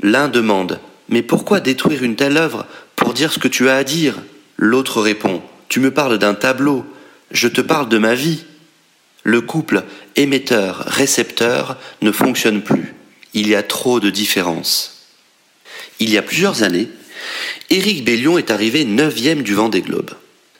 L'un 0.02 0.28
demande 0.28 0.80
Mais 1.10 1.24
pourquoi 1.24 1.60
détruire 1.60 2.04
une 2.04 2.16
telle 2.16 2.38
œuvre 2.38 2.66
pour 2.96 3.14
dire 3.14 3.34
ce 3.34 3.40
que 3.40 3.48
tu 3.48 3.68
as 3.68 3.76
à 3.76 3.84
dire? 3.84 4.16
L'autre 4.58 5.02
répond 5.02 5.42
Tu 5.68 5.80
me 5.80 5.92
parles 5.92 6.18
d'un 6.18 6.36
tableau, 6.36 6.86
je 7.32 7.48
te 7.48 7.62
parle 7.62 7.90
de 7.90 7.98
ma 7.98 8.16
vie. 8.16 8.46
Le 9.24 9.42
couple 9.42 9.84
émetteur-récepteur 10.16 11.78
ne 12.02 12.12
fonctionne 12.12 12.62
plus. 12.62 12.96
Il 13.34 13.48
y 13.48 13.56
a 13.56 13.64
trop 13.64 14.00
de 14.00 14.10
différences. 14.10 15.08
Il 16.00 16.10
y 16.10 16.18
a 16.18 16.22
plusieurs 16.22 16.64
années, 16.64 16.88
Éric 17.70 18.04
Bellion 18.04 18.38
est 18.38 18.52
arrivé 18.52 18.86
neuvième 18.86 19.44
du 19.44 19.54
Vendée 19.54 19.82
Globe. 19.82 20.12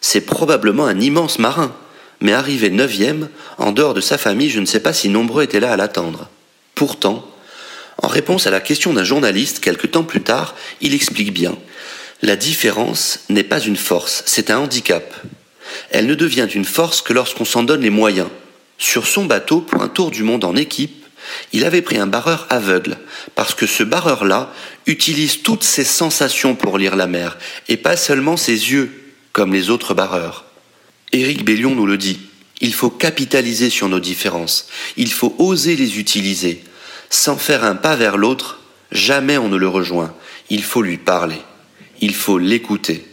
C'est 0.02 0.22
probablement 0.22 0.86
un 0.86 1.00
immense 1.00 1.40
marin, 1.40 1.74
mais 2.22 2.34
arrivé 2.34 2.70
neuvième, 2.70 3.30
en 3.58 3.72
dehors 3.72 3.94
de 3.94 4.02
sa 4.02 4.18
famille, 4.18 4.50
je 4.50 4.60
ne 4.60 4.66
sais 4.66 4.80
pas 4.80 4.94
si 4.94 5.10
nombreux 5.10 5.44
étaient 5.44 5.60
là 5.60 5.72
à 5.72 5.78
l'attendre. 5.78 6.30
Pourtant, 6.76 7.29
en 8.02 8.08
réponse 8.08 8.48
à 8.48 8.52
la 8.52 8.62
question 8.62 8.94
d'un 8.94 9.04
journaliste 9.04 9.60
quelque 9.60 9.88
temps 9.88 10.04
plus 10.04 10.22
tard, 10.22 10.56
il 10.82 10.94
explique 10.94 11.34
bien 11.34 11.58
La 12.22 12.36
différence 12.36 13.22
n'est 13.30 13.44
pas 13.44 13.60
une 13.60 13.76
force, 13.76 14.24
c'est 14.26 14.50
un 14.50 14.60
handicap. 14.60 15.14
Elle 15.92 16.08
ne 16.08 16.16
devient 16.16 16.48
une 16.54 16.66
force 16.66 17.02
que 17.02 17.14
lorsqu'on 17.14 17.46
s'en 17.46 17.64
donne 17.64 17.82
les 17.82 17.90
moyens. 17.90 18.30
Sur 18.78 19.08
son 19.08 19.26
bateau, 19.26 19.62
pour 19.62 19.82
un 19.82 19.90
tour 19.90 20.12
du 20.12 20.24
monde 20.24 20.46
en 20.46 20.56
équipe, 20.56 21.06
il 21.52 21.66
avait 21.66 21.82
pris 21.82 21.98
un 21.98 22.08
barreur 22.08 22.48
aveugle, 22.50 22.98
parce 23.36 23.54
que 23.54 23.68
ce 23.68 23.84
barreur-là 23.84 24.54
utilise 24.88 25.44
toutes 25.44 25.64
ses 25.64 25.84
sensations 25.84 26.56
pour 26.56 26.78
lire 26.78 26.96
la 26.96 27.08
mer, 27.08 27.38
et 27.68 27.78
pas 27.78 27.98
seulement 27.98 28.38
ses 28.38 28.72
yeux, 28.72 28.92
comme 29.34 29.54
les 29.54 29.70
autres 29.70 29.94
barreurs. 29.94 30.46
Éric 31.12 31.44
Bellion 31.44 31.76
nous 31.76 31.86
le 31.86 31.98
dit, 31.98 32.20
il 32.62 32.74
faut 32.74 32.90
capitaliser 32.90 33.70
sur 33.70 33.90
nos 33.90 34.00
différences, 34.00 34.68
il 34.98 35.12
faut 35.12 35.36
oser 35.38 35.76
les 35.76 36.00
utiliser. 36.00 36.64
Sans 37.10 37.38
faire 37.38 37.64
un 37.64 37.76
pas 37.76 37.96
vers 37.96 38.18
l'autre, 38.18 38.60
jamais 38.92 39.38
on 39.38 39.50
ne 39.50 39.58
le 39.58 39.68
rejoint, 39.68 40.14
il 40.50 40.64
faut 40.64 40.82
lui 40.82 40.98
parler, 40.98 41.42
il 42.02 42.14
faut 42.14 42.38
l'écouter. 42.38 43.06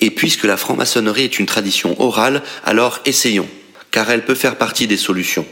Et 0.00 0.10
puisque 0.10 0.44
la 0.44 0.56
franc-maçonnerie 0.56 1.24
est 1.24 1.38
une 1.38 1.46
tradition 1.46 2.00
orale, 2.00 2.42
alors 2.64 3.00
essayons, 3.04 3.48
car 3.90 4.10
elle 4.10 4.24
peut 4.24 4.34
faire 4.34 4.56
partie 4.56 4.86
des 4.86 4.96
solutions. 4.96 5.46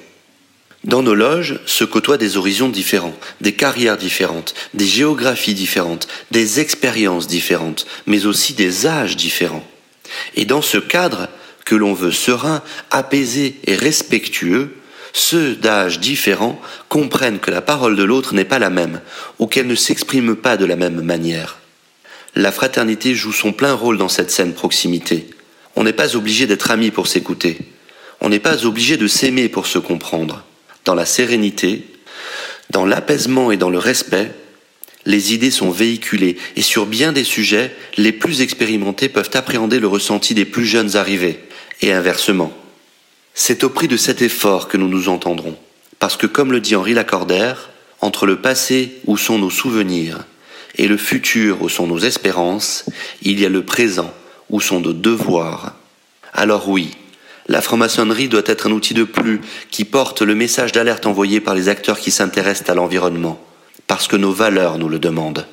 Dans 0.84 1.02
nos 1.02 1.14
loges 1.14 1.58
se 1.66 1.84
côtoient 1.84 2.18
des 2.18 2.36
horizons 2.36 2.68
différents, 2.68 3.16
des 3.40 3.52
carrières 3.52 3.96
différentes, 3.96 4.54
des 4.72 4.86
géographies 4.86 5.54
différentes, 5.54 6.06
des 6.30 6.60
expériences 6.60 7.26
différentes, 7.26 7.86
mais 8.06 8.26
aussi 8.26 8.54
des 8.54 8.86
âges 8.86 9.16
différents. 9.16 9.66
Et 10.36 10.44
dans 10.44 10.62
ce 10.62 10.78
cadre, 10.78 11.28
que 11.64 11.74
l'on 11.74 11.92
veut 11.92 12.12
serein, 12.12 12.62
apaisé 12.90 13.56
et 13.66 13.74
respectueux, 13.74 14.76
ceux 15.16 15.54
d'âges 15.54 15.98
différents 15.98 16.60
comprennent 16.90 17.38
que 17.38 17.50
la 17.50 17.62
parole 17.62 17.96
de 17.96 18.04
l'autre 18.04 18.34
n'est 18.34 18.44
pas 18.44 18.58
la 18.58 18.68
même, 18.68 19.00
ou 19.38 19.46
qu'elle 19.46 19.66
ne 19.66 19.74
s'exprime 19.74 20.36
pas 20.36 20.58
de 20.58 20.66
la 20.66 20.76
même 20.76 21.00
manière. 21.00 21.56
La 22.34 22.52
fraternité 22.52 23.14
joue 23.14 23.32
son 23.32 23.54
plein 23.54 23.72
rôle 23.72 23.96
dans 23.96 24.10
cette 24.10 24.30
saine 24.30 24.52
proximité. 24.52 25.30
On 25.74 25.84
n'est 25.84 25.94
pas 25.94 26.16
obligé 26.16 26.46
d'être 26.46 26.70
amis 26.70 26.90
pour 26.90 27.06
s'écouter. 27.06 27.56
On 28.20 28.28
n'est 28.28 28.40
pas 28.40 28.66
obligé 28.66 28.98
de 28.98 29.06
s'aimer 29.06 29.48
pour 29.48 29.66
se 29.66 29.78
comprendre 29.78 30.44
dans 30.84 30.94
la 30.94 31.06
sérénité, 31.06 31.86
dans 32.68 32.84
l'apaisement 32.84 33.50
et 33.50 33.56
dans 33.56 33.70
le 33.70 33.78
respect, 33.78 34.30
les 35.06 35.32
idées 35.32 35.50
sont 35.50 35.70
véhiculées 35.70 36.36
et 36.56 36.62
sur 36.62 36.84
bien 36.84 37.12
des 37.12 37.24
sujets, 37.24 37.74
les 37.96 38.12
plus 38.12 38.42
expérimentés 38.42 39.08
peuvent 39.08 39.30
appréhender 39.32 39.80
le 39.80 39.88
ressenti 39.88 40.34
des 40.34 40.44
plus 40.44 40.66
jeunes 40.66 40.94
arrivés, 40.94 41.40
et 41.80 41.92
inversement. 41.92 42.52
C'est 43.38 43.64
au 43.64 43.68
prix 43.68 43.86
de 43.86 43.98
cet 43.98 44.22
effort 44.22 44.66
que 44.66 44.78
nous 44.78 44.88
nous 44.88 45.10
entendrons, 45.10 45.58
parce 45.98 46.16
que 46.16 46.26
comme 46.26 46.52
le 46.52 46.60
dit 46.60 46.74
Henri 46.74 46.94
Lacordaire, 46.94 47.68
entre 48.00 48.24
le 48.24 48.40
passé 48.40 48.94
où 49.04 49.18
sont 49.18 49.38
nos 49.38 49.50
souvenirs 49.50 50.24
et 50.76 50.88
le 50.88 50.96
futur 50.96 51.60
où 51.60 51.68
sont 51.68 51.86
nos 51.86 51.98
espérances, 51.98 52.86
il 53.20 53.38
y 53.38 53.44
a 53.44 53.50
le 53.50 53.62
présent 53.62 54.10
où 54.48 54.58
sont 54.58 54.80
nos 54.80 54.94
devoirs. 54.94 55.74
Alors 56.32 56.70
oui, 56.70 56.92
la 57.46 57.60
franc-maçonnerie 57.60 58.28
doit 58.28 58.40
être 58.46 58.68
un 58.68 58.72
outil 58.72 58.94
de 58.94 59.04
plus 59.04 59.42
qui 59.70 59.84
porte 59.84 60.22
le 60.22 60.34
message 60.34 60.72
d'alerte 60.72 61.04
envoyé 61.04 61.42
par 61.42 61.54
les 61.54 61.68
acteurs 61.68 62.00
qui 62.00 62.10
s'intéressent 62.10 62.70
à 62.70 62.74
l'environnement, 62.74 63.38
parce 63.86 64.08
que 64.08 64.16
nos 64.16 64.32
valeurs 64.32 64.78
nous 64.78 64.88
le 64.88 64.98
demandent. 64.98 65.46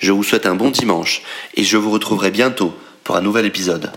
Je 0.00 0.10
vous 0.10 0.24
souhaite 0.24 0.46
un 0.46 0.56
bon 0.56 0.70
dimanche 0.70 1.22
et 1.54 1.62
je 1.62 1.76
vous 1.76 1.92
retrouverai 1.92 2.32
bientôt 2.32 2.74
pour 3.04 3.14
un 3.14 3.22
nouvel 3.22 3.46
épisode. 3.46 3.92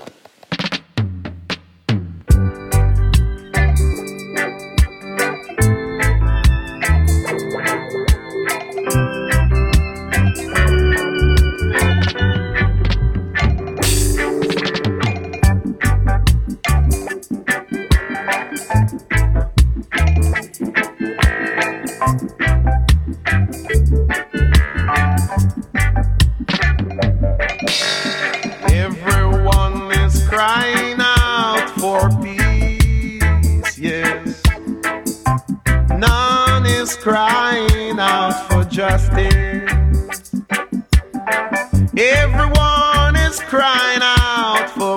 Everyone 41.95 43.15
is 43.15 43.39
crying 43.41 43.99
out 44.01 44.67
for 44.71 44.92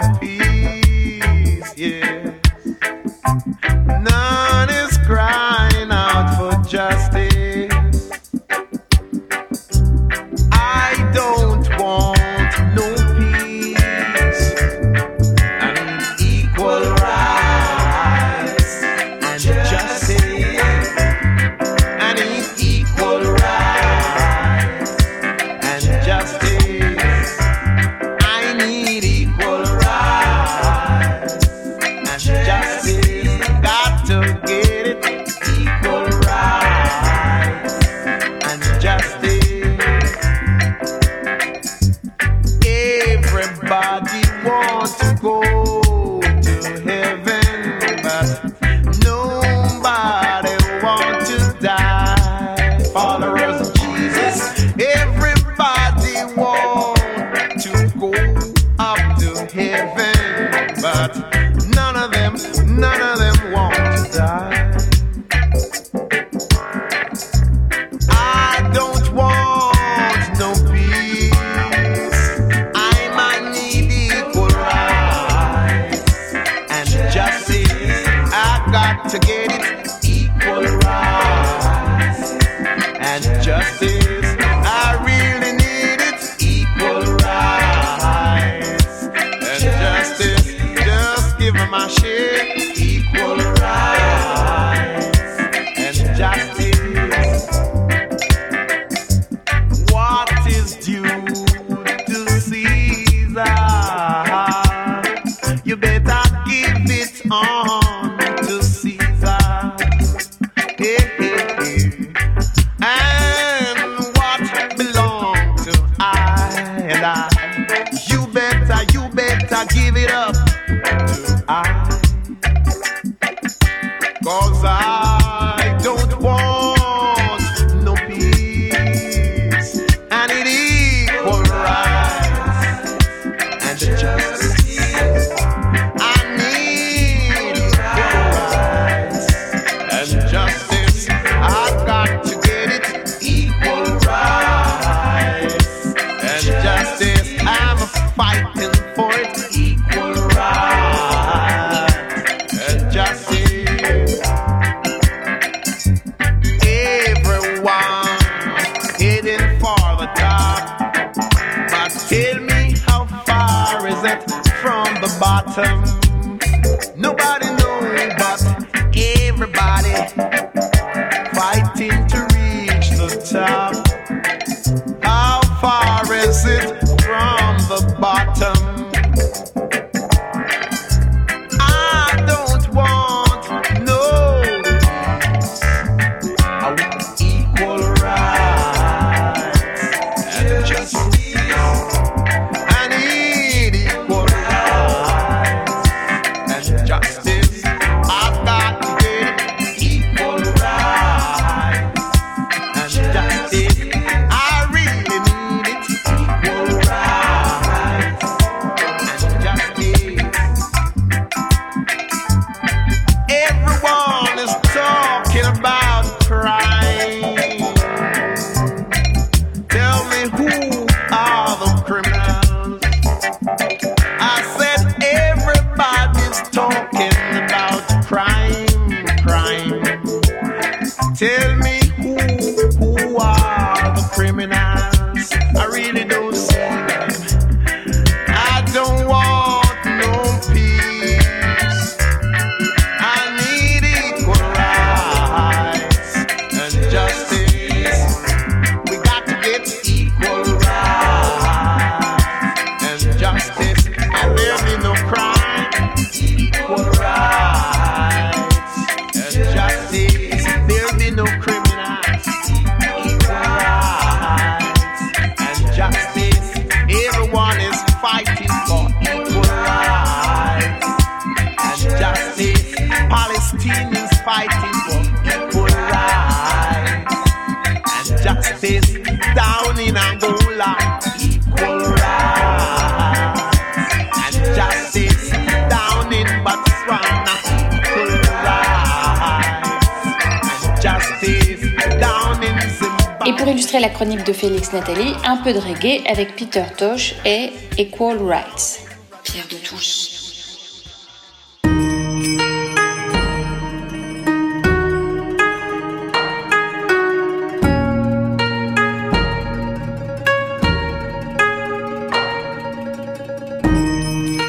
Nathalie, 294.77 295.15
un 295.25 295.39
peu 295.39 295.55
de 295.55 295.59
reggae 295.59 296.03
avec 296.07 296.37
Peter 296.37 296.65
Tosh 296.77 297.15
et 297.25 297.51
Equal 297.79 298.19
Rights. 298.23 298.83
Pierre 299.25 299.47
de 299.51 299.57
Touche. 299.57 300.11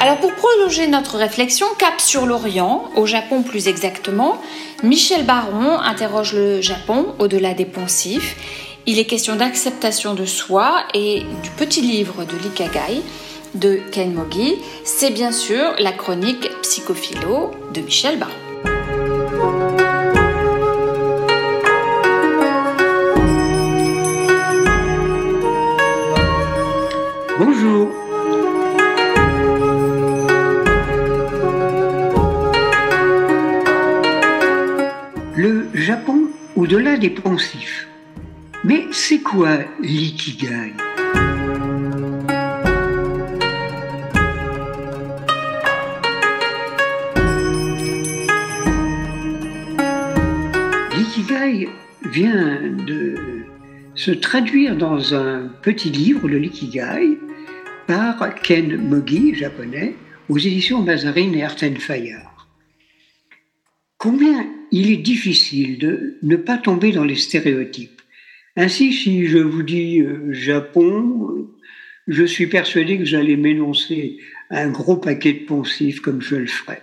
Alors 0.02 0.18
pour 0.20 0.34
prolonger 0.34 0.88
notre 0.88 1.16
réflexion, 1.16 1.66
cap 1.78 2.02
sur 2.02 2.26
l'Orient, 2.26 2.90
au 2.96 3.06
Japon 3.06 3.42
plus 3.42 3.66
exactement, 3.66 4.38
Michel 4.82 5.24
Baron 5.24 5.80
interroge 5.80 6.34
le 6.34 6.60
Japon 6.60 7.14
au-delà 7.18 7.54
des 7.54 7.64
poncifs 7.64 8.36
il 8.88 8.98
est 8.98 9.04
question 9.04 9.36
d'acceptation 9.36 10.14
de 10.14 10.24
soi 10.24 10.82
et 10.94 11.20
du 11.42 11.50
petit 11.50 11.82
livre 11.82 12.24
de 12.24 12.34
l'Ikagai 12.42 13.02
de 13.54 13.80
Ken 13.92 14.14
Mogi. 14.14 14.54
C'est 14.82 15.10
bien 15.10 15.30
sûr 15.30 15.74
la 15.78 15.92
chronique 15.92 16.48
Psychophilo 16.62 17.50
de 17.74 17.82
Michel 17.82 18.18
Baron. 18.18 18.32
Bonjour. 27.38 27.90
Le 35.36 35.68
Japon 35.74 36.20
au-delà 36.56 36.96
des 36.96 37.10
poncifs. 37.10 37.87
Mais 38.68 38.86
c'est 38.92 39.20
quoi 39.20 39.60
l'ikigai? 39.80 40.74
L'ikigai 50.94 51.70
vient 52.12 52.60
de 52.86 53.14
se 53.94 54.10
traduire 54.10 54.76
dans 54.76 55.14
un 55.14 55.48
petit 55.62 55.88
livre, 55.88 56.28
le 56.28 56.36
Likigai, 56.36 57.16
par 57.86 58.34
Ken 58.34 58.76
Mogi, 58.76 59.34
japonais, 59.34 59.94
aux 60.28 60.36
éditions 60.36 60.82
Mazarine 60.82 61.34
et 61.34 61.42
Arten 61.42 61.78
Fayard. 61.78 62.46
Combien 63.96 64.46
il 64.70 64.90
est 64.90 64.98
difficile 64.98 65.78
de 65.78 66.18
ne 66.22 66.36
pas 66.36 66.58
tomber 66.58 66.92
dans 66.92 67.04
les 67.04 67.16
stéréotypes 67.16 67.97
ainsi, 68.60 68.92
si 68.92 69.26
je 69.28 69.38
vous 69.38 69.62
dis 69.62 70.00
euh, 70.00 70.32
Japon, 70.32 71.46
je 72.08 72.24
suis 72.24 72.48
persuadé 72.48 72.98
que 72.98 73.04
j'allais 73.04 73.36
m'énoncer 73.36 74.18
un 74.50 74.68
gros 74.70 74.96
paquet 74.96 75.32
de 75.32 75.44
poncifs 75.44 76.00
comme 76.00 76.20
je 76.20 76.34
le 76.34 76.48
ferais. 76.48 76.82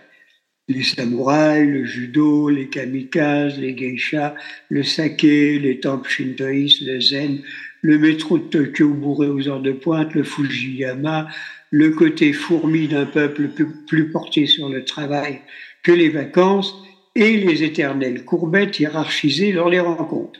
Les 0.69 0.83
samouraïs, 0.83 1.67
le 1.67 1.83
judo, 1.83 2.47
les 2.47 2.69
kamikazes, 2.69 3.59
les 3.59 3.75
geishas, 3.75 4.35
le 4.69 4.83
saké, 4.83 5.59
les 5.59 5.81
temples 5.81 6.09
shintoïstes, 6.09 6.79
le 6.79 7.01
zen, 7.01 7.41
le 7.81 7.97
métro 7.99 8.37
de 8.37 8.45
Tokyo 8.45 8.93
bourré 8.93 9.27
aux 9.27 9.45
heures 9.49 9.61
de 9.61 9.73
pointe, 9.73 10.13
le 10.13 10.23
Fujiyama, 10.23 11.27
le 11.71 11.89
côté 11.89 12.31
fourmi 12.31 12.87
d'un 12.87 13.05
peuple 13.05 13.49
plus 13.85 14.11
porté 14.11 14.45
sur 14.45 14.69
le 14.69 14.85
travail 14.85 15.41
que 15.83 15.91
les 15.91 16.07
vacances 16.07 16.73
et 17.15 17.35
les 17.35 17.63
éternelles 17.63 18.23
courbettes 18.23 18.79
hiérarchisées 18.79 19.51
lors 19.51 19.69
des 19.69 19.81
rencontres. 19.81 20.39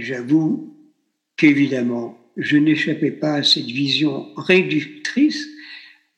J'avoue 0.00 0.76
qu'évidemment, 1.36 2.16
je 2.36 2.56
n'échappais 2.56 3.10
pas 3.10 3.34
à 3.34 3.42
cette 3.42 3.66
vision 3.66 4.32
réductrice 4.36 5.48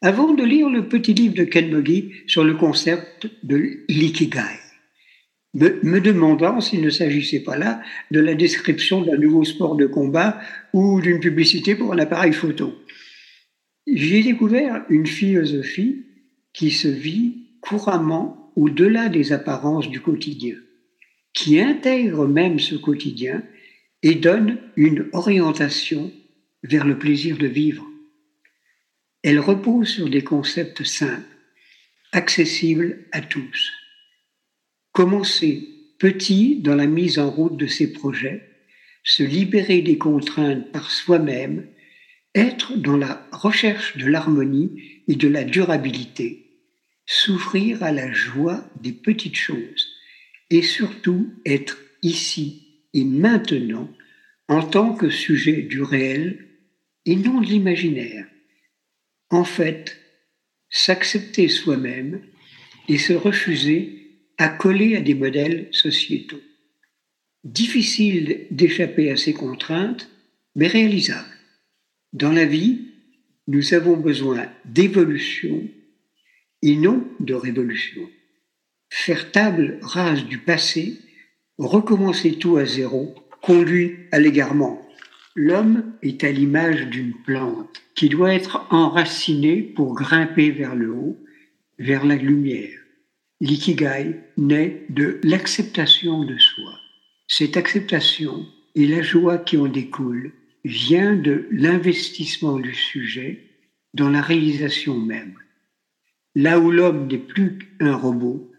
avant 0.03 0.35
de 0.35 0.45
lire 0.45 0.69
le 0.69 0.87
petit 0.87 1.15
livre 1.15 1.35
de 1.35 1.45
Ken 1.45 1.71
Mogi 1.71 2.13
sur 2.27 2.45
le 2.45 2.57
concept 2.57 3.31
de 3.43 3.79
l'ikigai, 3.89 4.59
me, 5.55 5.99
demandant 5.99 6.61
s'il 6.61 6.83
ne 6.83 6.91
s'agissait 6.91 7.43
pas 7.43 7.57
là 7.57 7.81
de 8.11 8.21
la 8.21 8.35
description 8.35 9.01
d'un 9.01 9.17
nouveau 9.17 9.45
sport 9.45 9.77
de 9.77 9.87
combat 9.87 10.39
ou 10.75 11.01
d'une 11.01 11.21
publicité 11.21 11.75
pour 11.75 11.95
un 11.95 11.99
appareil 11.99 12.35
photo. 12.35 12.75
J'ai 13.87 14.23
découvert 14.23 14.85
une 14.91 15.07
philosophie 15.07 16.05
qui 16.53 16.71
se 16.71 16.89
vit 16.89 17.47
couramment 17.63 18.53
au-delà 18.57 19.09
des 19.09 19.33
apparences 19.33 19.89
du 19.89 20.03
quotidien, 20.03 20.57
qui 21.33 21.59
intègre 21.59 22.29
même 22.29 22.59
ce 22.59 22.75
quotidien 22.75 23.43
et 24.03 24.15
donne 24.15 24.59
une 24.77 25.09
orientation 25.13 26.13
vers 26.63 26.87
le 26.87 26.99
plaisir 26.99 27.39
de 27.39 27.47
vivre. 27.47 27.87
Elle 29.23 29.41
repose 29.41 29.89
sur 29.89 30.09
des 30.09 30.25
concepts 30.25 30.85
simples, 30.85 31.37
accessibles 32.13 33.07
à 33.13 33.21
tous. 33.21 33.71
Commencer 34.93 35.69
petit 35.99 36.61
dans 36.61 36.75
la 36.75 36.87
mise 36.87 37.19
en 37.19 37.31
route 37.31 37.57
de 37.57 37.67
ses 37.67 37.93
projets, 37.93 38.49
se 39.05 39.23
libérer 39.23 39.83
des 39.83 39.99
contraintes 39.99 40.73
par 40.73 40.91
soi-même, 40.91 41.67
être 42.35 42.77
dans 42.77 42.97
la 42.97 43.29
recherche 43.33 43.97
de 43.97 44.07
l'harmonie 44.07 45.03
et 45.09 45.17
de 45.17 45.29
la 45.29 45.45
durabilité, 45.45 46.47
s'ouvrir 47.07 47.83
à 47.83 47.93
la 47.93 48.13
joie 48.13 48.65
des 48.81 48.93
petites 48.93 49.37
choses 49.37 49.89
et 50.49 50.63
surtout 50.63 51.35
être 51.45 51.79
ici 52.03 52.70
et 52.95 53.05
maintenant 53.05 53.91
en 54.49 54.63
tant 54.63 54.95
que 54.95 55.11
sujet 55.11 55.63
du 55.63 55.83
réel 55.83 56.47
et 57.07 57.17
non 57.17 57.41
de 57.41 57.47
l'imaginaire 57.47 58.27
en 59.31 59.45
fait, 59.45 59.97
s'accepter 60.69 61.49
soi-même 61.49 62.21
et 62.89 62.99
se 62.99 63.13
refuser 63.13 64.19
à 64.39 64.49
coller 64.49 64.97
à 64.97 65.01
des 65.01 65.15
modèles 65.15 65.69
sociétaux. 65.71 66.41
Difficile 67.45 68.47
d'échapper 68.51 69.11
à 69.11 69.17
ces 69.17 69.33
contraintes, 69.33 70.11
mais 70.57 70.67
réalisable. 70.67 71.29
Dans 72.13 72.33
la 72.33 72.45
vie, 72.45 72.89
nous 73.47 73.73
avons 73.73 73.97
besoin 73.97 74.47
d'évolution 74.65 75.69
et 76.63 76.77
non 76.77 77.09
de 77.21 77.35
révolution. 77.35 78.09
Faire 78.91 79.31
table 79.31 79.79
rase 79.83 80.27
du 80.27 80.39
passé, 80.39 80.99
recommencer 81.67 82.39
tout 82.39 82.57
à 82.57 82.65
zéro, 82.65 83.15
conduit 83.43 83.99
à 84.13 84.19
l'égarement. 84.19 84.81
L'homme 85.35 85.93
est 86.03 86.25
à 86.25 86.33
l'image 86.33 86.87
d'une 86.89 87.15
plante 87.15 87.83
qui 87.95 88.09
doit 88.09 88.35
être 88.35 88.67
enracinée 88.71 89.63
pour 89.63 89.95
grimper 89.95 90.51
vers 90.51 90.75
le 90.75 90.93
haut, 90.93 91.19
vers 91.79 92.05
la 92.05 92.17
lumière. 92.17 92.79
L'ikigai 93.41 94.17
naît 94.37 94.85
de 94.91 95.21
l'acceptation 95.23 96.25
de 96.25 96.37
soi. 96.39 96.73
Cette 97.27 97.57
acceptation 97.57 98.47
et 98.75 98.87
la 98.87 99.03
joie 99.03 99.39
qui 99.39 99.57
en 99.57 99.67
découle 99.67 100.33
vient 100.65 101.17
de 101.17 101.47
l'investissement 101.51 102.59
du 102.59 102.75
sujet 102.75 103.45
dans 103.95 104.11
la 104.11 104.21
réalisation 104.21 104.99
même. 104.99 105.35
Là 106.35 106.59
où 106.61 106.71
l'homme 106.71 107.07
n'est 107.07 107.19
plus 107.19 107.59
un 107.81 107.95
robot, 107.95 108.50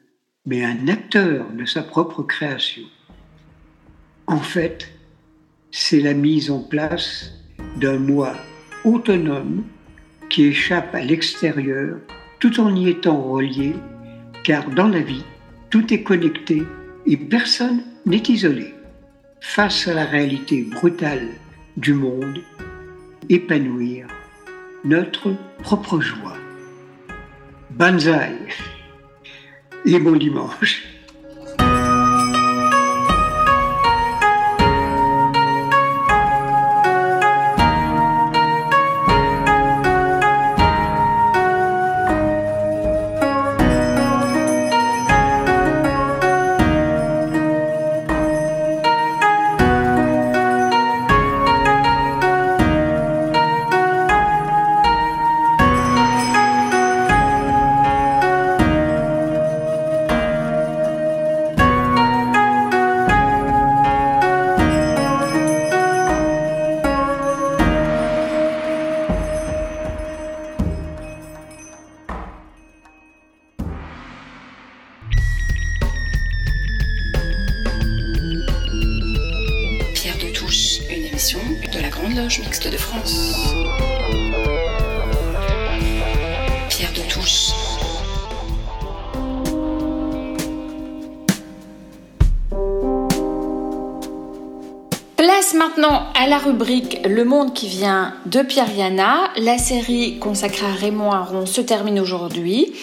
mais 0.46 0.64
un 0.64 0.88
acteur 0.88 1.46
de 1.52 1.66
sa 1.66 1.84
propre 1.84 2.24
création. 2.24 2.84
En 4.28 4.40
fait, 4.40 4.92
c'est 5.72 6.00
la 6.00 6.14
mise 6.14 6.50
en 6.50 6.60
place 6.60 7.32
d'un 7.78 8.00
moi 8.00 8.34
autonome 8.84 9.64
qui 10.30 10.46
échappe 10.46 10.96
à 10.96 11.02
l'extérieur 11.02 11.98
tout 12.40 12.60
en 12.60 12.76
y 12.76 12.90
étant 12.90 13.22
relié, 13.22 13.76
car 14.44 14.70
dans 14.72 14.88
la 14.88 15.02
vie, 15.02 15.24
tout 15.70 15.94
est 15.94 16.02
connecté 16.02 16.64
et 17.06 17.18
personne 17.18 17.84
n'est 18.06 18.24
isolé. 18.28 18.74
Face 19.42 19.88
à 19.88 19.94
la 19.94 20.06
réalité 20.06 20.64
brutale 20.64 21.28
du 21.78 21.94
monde, 21.94 22.42
épanouir 23.30 24.08
notre 24.84 25.36
propre 25.62 26.00
joie. 26.00 26.38
Banzai 27.70 28.38
et 29.86 30.00
bon 30.00 30.16
dimanche. 30.16 30.91
Le 96.64 97.24
Monde 97.24 97.56
qui 97.56 97.68
vient 97.68 98.14
de 98.28 98.44
Pierre 98.44 98.72
Yana. 98.72 99.32
La 99.38 99.58
série 99.58 100.20
consacrée 100.20 100.68
à 100.68 100.72
Raymond 100.72 101.12
Aron 101.12 101.48
se 101.48 101.60
termine 101.60 102.00
aujourd'hui 102.00 102.74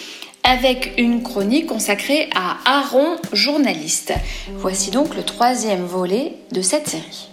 avec 0.43 0.95
une 0.97 1.23
chronique 1.23 1.67
consacrée 1.67 2.29
à 2.35 2.57
Aron, 2.65 3.15
journaliste. 3.31 4.11
Voici 4.55 4.91
donc 4.91 5.15
le 5.15 5.23
troisième 5.23 5.85
volet 5.85 6.35
de 6.51 6.61
cette 6.61 6.89
série. 6.89 7.29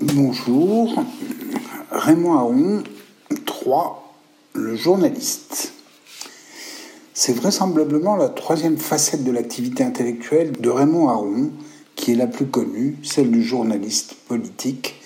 Bonjour, 0.00 1.04
Raymond 1.92 2.34
Aron, 2.34 2.82
3, 3.46 4.12
le 4.54 4.74
journaliste. 4.74 5.72
C'est 7.14 7.34
vraisemblablement 7.34 8.16
la 8.16 8.30
troisième 8.30 8.78
facette 8.78 9.22
de 9.22 9.30
l'activité 9.30 9.84
intellectuelle 9.84 10.52
de 10.52 10.70
Raymond 10.70 11.08
Aron 11.08 11.50
qui 11.94 12.12
est 12.12 12.16
la 12.16 12.26
plus 12.26 12.46
connue, 12.46 12.96
celle 13.02 13.30
du 13.30 13.42
journaliste 13.42 14.14
politique, 14.26 14.96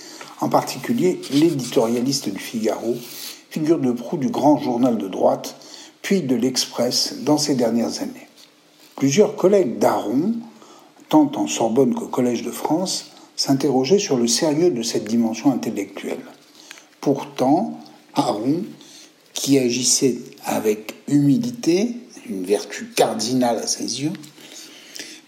en 0.40 0.48
particulier 0.48 1.20
l'éditorialiste 1.32 2.28
du 2.28 2.38
Figaro, 2.38 2.94
figure 3.50 3.78
de 3.78 3.92
proue 3.92 4.18
du 4.18 4.28
grand 4.28 4.58
journal 4.58 4.96
de 4.96 5.08
droite, 5.08 5.56
puis 6.02 6.22
de 6.22 6.36
l'Express 6.36 7.16
dans 7.22 7.38
ces 7.38 7.54
dernières 7.54 8.02
années. 8.02 8.28
Plusieurs 8.94 9.36
collègues 9.36 9.78
d'Aron, 9.78 10.34
tant 11.08 11.30
en 11.34 11.46
Sorbonne 11.46 11.94
qu'au 11.94 12.06
Collège 12.06 12.42
de 12.42 12.50
France, 12.50 13.10
s'interrogeaient 13.34 13.98
sur 13.98 14.16
le 14.16 14.28
sérieux 14.28 14.70
de 14.70 14.82
cette 14.82 15.04
dimension 15.04 15.52
intellectuelle. 15.52 16.24
Pourtant, 17.00 17.78
Aron, 18.14 18.62
qui 19.34 19.58
agissait 19.58 20.18
avec 20.46 20.94
humilité, 21.08 21.96
une 22.28 22.44
vertu 22.44 22.86
cardinale 22.94 23.58
à 23.58 23.66
ses 23.66 24.02
yeux, 24.02 24.12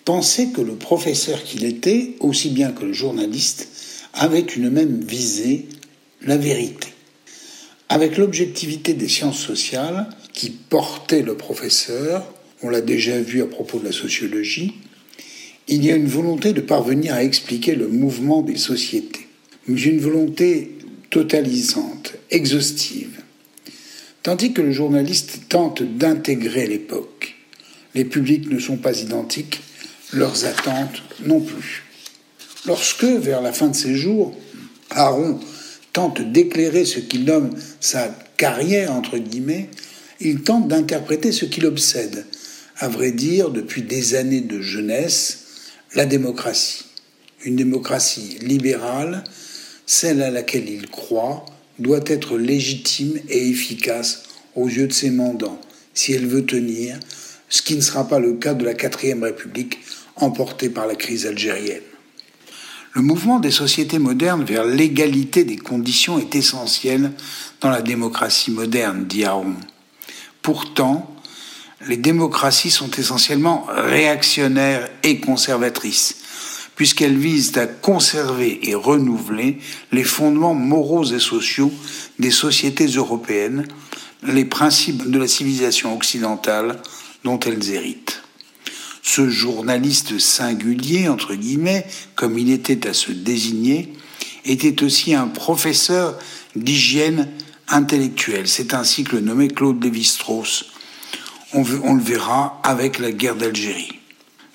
pensait 0.04 0.46
que 0.46 0.62
le 0.62 0.76
professeur 0.76 1.42
qu'il 1.44 1.64
était, 1.64 2.14
aussi 2.20 2.48
bien 2.48 2.72
que 2.72 2.84
le 2.84 2.92
journaliste, 2.92 3.68
avait 4.14 4.40
une 4.40 4.70
même 4.70 5.00
visée, 5.00 5.66
la 6.22 6.36
vérité. 6.36 6.88
Avec 7.88 8.16
l'objectivité 8.16 8.94
des 8.94 9.08
sciences 9.08 9.38
sociales 9.38 10.08
qui 10.32 10.50
portait 10.50 11.22
le 11.22 11.36
professeur, 11.36 12.24
on 12.62 12.68
l'a 12.68 12.80
déjà 12.80 13.20
vu 13.20 13.42
à 13.42 13.46
propos 13.46 13.78
de 13.78 13.84
la 13.84 13.92
sociologie, 13.92 14.74
il 15.68 15.84
y 15.84 15.90
a 15.90 15.96
une 15.96 16.08
volonté 16.08 16.52
de 16.52 16.60
parvenir 16.60 17.14
à 17.14 17.22
expliquer 17.22 17.74
le 17.74 17.88
mouvement 17.88 18.42
des 18.42 18.56
sociétés, 18.56 19.26
mais 19.66 19.80
une 19.80 20.00
volonté 20.00 20.78
totalisante, 21.10 22.14
exhaustive, 22.30 23.17
tandis 24.28 24.52
que 24.52 24.60
le 24.60 24.72
journaliste 24.72 25.48
tente 25.48 25.82
d'intégrer 25.82 26.66
l'époque. 26.66 27.34
Les 27.94 28.04
publics 28.04 28.50
ne 28.50 28.58
sont 28.58 28.76
pas 28.76 29.00
identiques, 29.00 29.62
leurs 30.12 30.44
attentes 30.44 31.02
non 31.24 31.40
plus. 31.40 31.84
Lorsque, 32.66 33.04
vers 33.04 33.40
la 33.40 33.54
fin 33.54 33.68
de 33.68 33.74
ses 33.74 33.94
jours, 33.94 34.36
Aaron 34.90 35.40
tente 35.94 36.20
d'éclairer 36.20 36.84
ce 36.84 36.98
qu'il 36.98 37.24
nomme 37.24 37.48
sa 37.80 38.14
carrière, 38.36 38.92
entre 38.92 39.16
guillemets, 39.16 39.70
il 40.20 40.42
tente 40.42 40.68
d'interpréter 40.68 41.32
ce 41.32 41.46
qui 41.46 41.62
l'obsède, 41.62 42.26
à 42.76 42.88
vrai 42.88 43.12
dire, 43.12 43.48
depuis 43.48 43.80
des 43.80 44.14
années 44.14 44.42
de 44.42 44.60
jeunesse, 44.60 45.46
la 45.94 46.04
démocratie. 46.04 46.84
Une 47.46 47.56
démocratie 47.56 48.36
libérale, 48.42 49.24
celle 49.86 50.20
à 50.20 50.30
laquelle 50.30 50.68
il 50.68 50.90
croit, 50.90 51.46
doit 51.78 52.00
être 52.06 52.36
légitime 52.36 53.18
et 53.28 53.48
efficace 53.48 54.24
aux 54.54 54.68
yeux 54.68 54.88
de 54.88 54.92
ses 54.92 55.10
mandants, 55.10 55.60
si 55.94 56.12
elle 56.12 56.26
veut 56.26 56.44
tenir, 56.44 56.98
ce 57.48 57.62
qui 57.62 57.76
ne 57.76 57.80
sera 57.80 58.06
pas 58.06 58.18
le 58.18 58.34
cas 58.34 58.54
de 58.54 58.64
la 58.64 58.74
quatrième 58.74 59.22
République 59.22 59.78
emportée 60.16 60.68
par 60.68 60.86
la 60.86 60.96
crise 60.96 61.26
algérienne. 61.26 61.82
Le 62.94 63.02
mouvement 63.02 63.38
des 63.38 63.50
sociétés 63.50 63.98
modernes 63.98 64.44
vers 64.44 64.64
l'égalité 64.64 65.44
des 65.44 65.56
conditions 65.56 66.18
est 66.18 66.34
essentiel 66.34 67.12
dans 67.60 67.70
la 67.70 67.82
démocratie 67.82 68.50
moderne, 68.50 69.06
dit 69.06 69.24
Aron. 69.24 69.54
Pourtant, 70.42 71.14
les 71.86 71.96
démocraties 71.96 72.70
sont 72.70 72.90
essentiellement 72.90 73.66
réactionnaires 73.68 74.88
et 75.04 75.20
conservatrices, 75.20 76.16
puisqu'elles 76.78 77.18
visent 77.18 77.58
à 77.58 77.66
conserver 77.66 78.70
et 78.70 78.76
renouveler 78.76 79.58
les 79.90 80.04
fondements 80.04 80.54
moraux 80.54 81.04
et 81.04 81.18
sociaux 81.18 81.72
des 82.20 82.30
sociétés 82.30 82.86
européennes, 82.86 83.66
les 84.22 84.44
principes 84.44 85.10
de 85.10 85.18
la 85.18 85.26
civilisation 85.26 85.92
occidentale 85.92 86.80
dont 87.24 87.40
elles 87.40 87.72
héritent. 87.72 88.22
Ce 89.02 89.28
journaliste 89.28 90.20
singulier, 90.20 91.08
entre 91.08 91.34
guillemets, 91.34 91.84
comme 92.14 92.38
il 92.38 92.48
était 92.52 92.86
à 92.86 92.94
se 92.94 93.10
désigner, 93.10 93.92
était 94.44 94.84
aussi 94.84 95.16
un 95.16 95.26
professeur 95.26 96.16
d'hygiène 96.54 97.28
intellectuelle. 97.66 98.46
C'est 98.46 98.72
ainsi 98.72 99.02
que 99.02 99.16
le 99.16 99.22
nommé 99.22 99.48
Claude 99.48 99.82
Lévi-Strauss, 99.82 100.66
on 101.54 101.94
le 101.94 102.02
verra 102.02 102.60
avec 102.62 103.00
la 103.00 103.10
guerre 103.10 103.34
d'Algérie. 103.34 103.98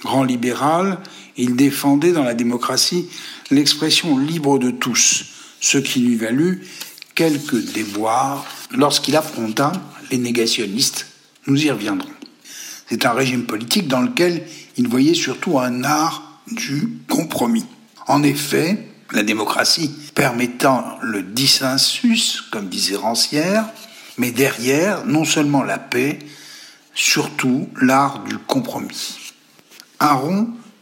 Grand 0.03 0.23
libéral, 0.23 0.99
il 1.37 1.55
défendait 1.55 2.11
dans 2.11 2.23
la 2.23 2.33
démocratie 2.33 3.07
l'expression 3.51 4.17
libre 4.17 4.59
de 4.59 4.71
tous, 4.71 5.25
ce 5.59 5.77
qui 5.77 5.99
lui 5.99 6.15
valut 6.15 6.63
quelques 7.15 7.73
déboires 7.73 8.45
lorsqu'il 8.71 9.15
affronta 9.15 9.71
les 10.11 10.17
négationnistes. 10.17 11.07
Nous 11.47 11.65
y 11.65 11.71
reviendrons. 11.71 12.09
C'est 12.89 13.05
un 13.05 13.13
régime 13.13 13.45
politique 13.45 13.87
dans 13.87 14.01
lequel 14.01 14.45
il 14.77 14.87
voyait 14.87 15.13
surtout 15.13 15.59
un 15.59 15.83
art 15.83 16.41
du 16.51 16.89
compromis. 17.09 17.65
En 18.07 18.23
effet, 18.23 18.87
la 19.11 19.23
démocratie 19.23 19.91
permettant 20.15 20.97
le 21.01 21.21
dissensus, 21.21 22.41
comme 22.51 22.67
disait 22.67 22.95
Rancière, 22.95 23.65
mais 24.17 24.31
derrière, 24.31 25.05
non 25.05 25.25
seulement 25.25 25.63
la 25.63 25.77
paix, 25.77 26.19
surtout 26.93 27.69
l'art 27.81 28.23
du 28.23 28.37
compromis. 28.37 29.17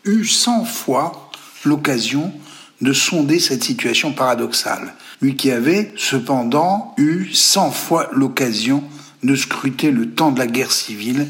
Eut 0.06 0.26
cent 0.26 0.66
fois 0.66 1.30
l'occasion 1.66 2.34
de 2.82 2.94
sonder 2.94 3.40
cette 3.40 3.64
situation 3.64 4.14
paradoxale, 4.14 4.94
lui 5.22 5.36
qui 5.36 5.52
avait 5.52 5.94
cependant 5.98 6.96
eu 6.98 7.32
cent 7.32 7.72
fois 7.72 8.10
l'occasion 8.12 8.84
de 9.24 9.36
scruter 9.36 9.92
le 9.92 10.10
temps 10.10 10.32
de 10.32 10.40
la 10.40 10.48
guerre 10.48 10.72
civile 10.72 11.28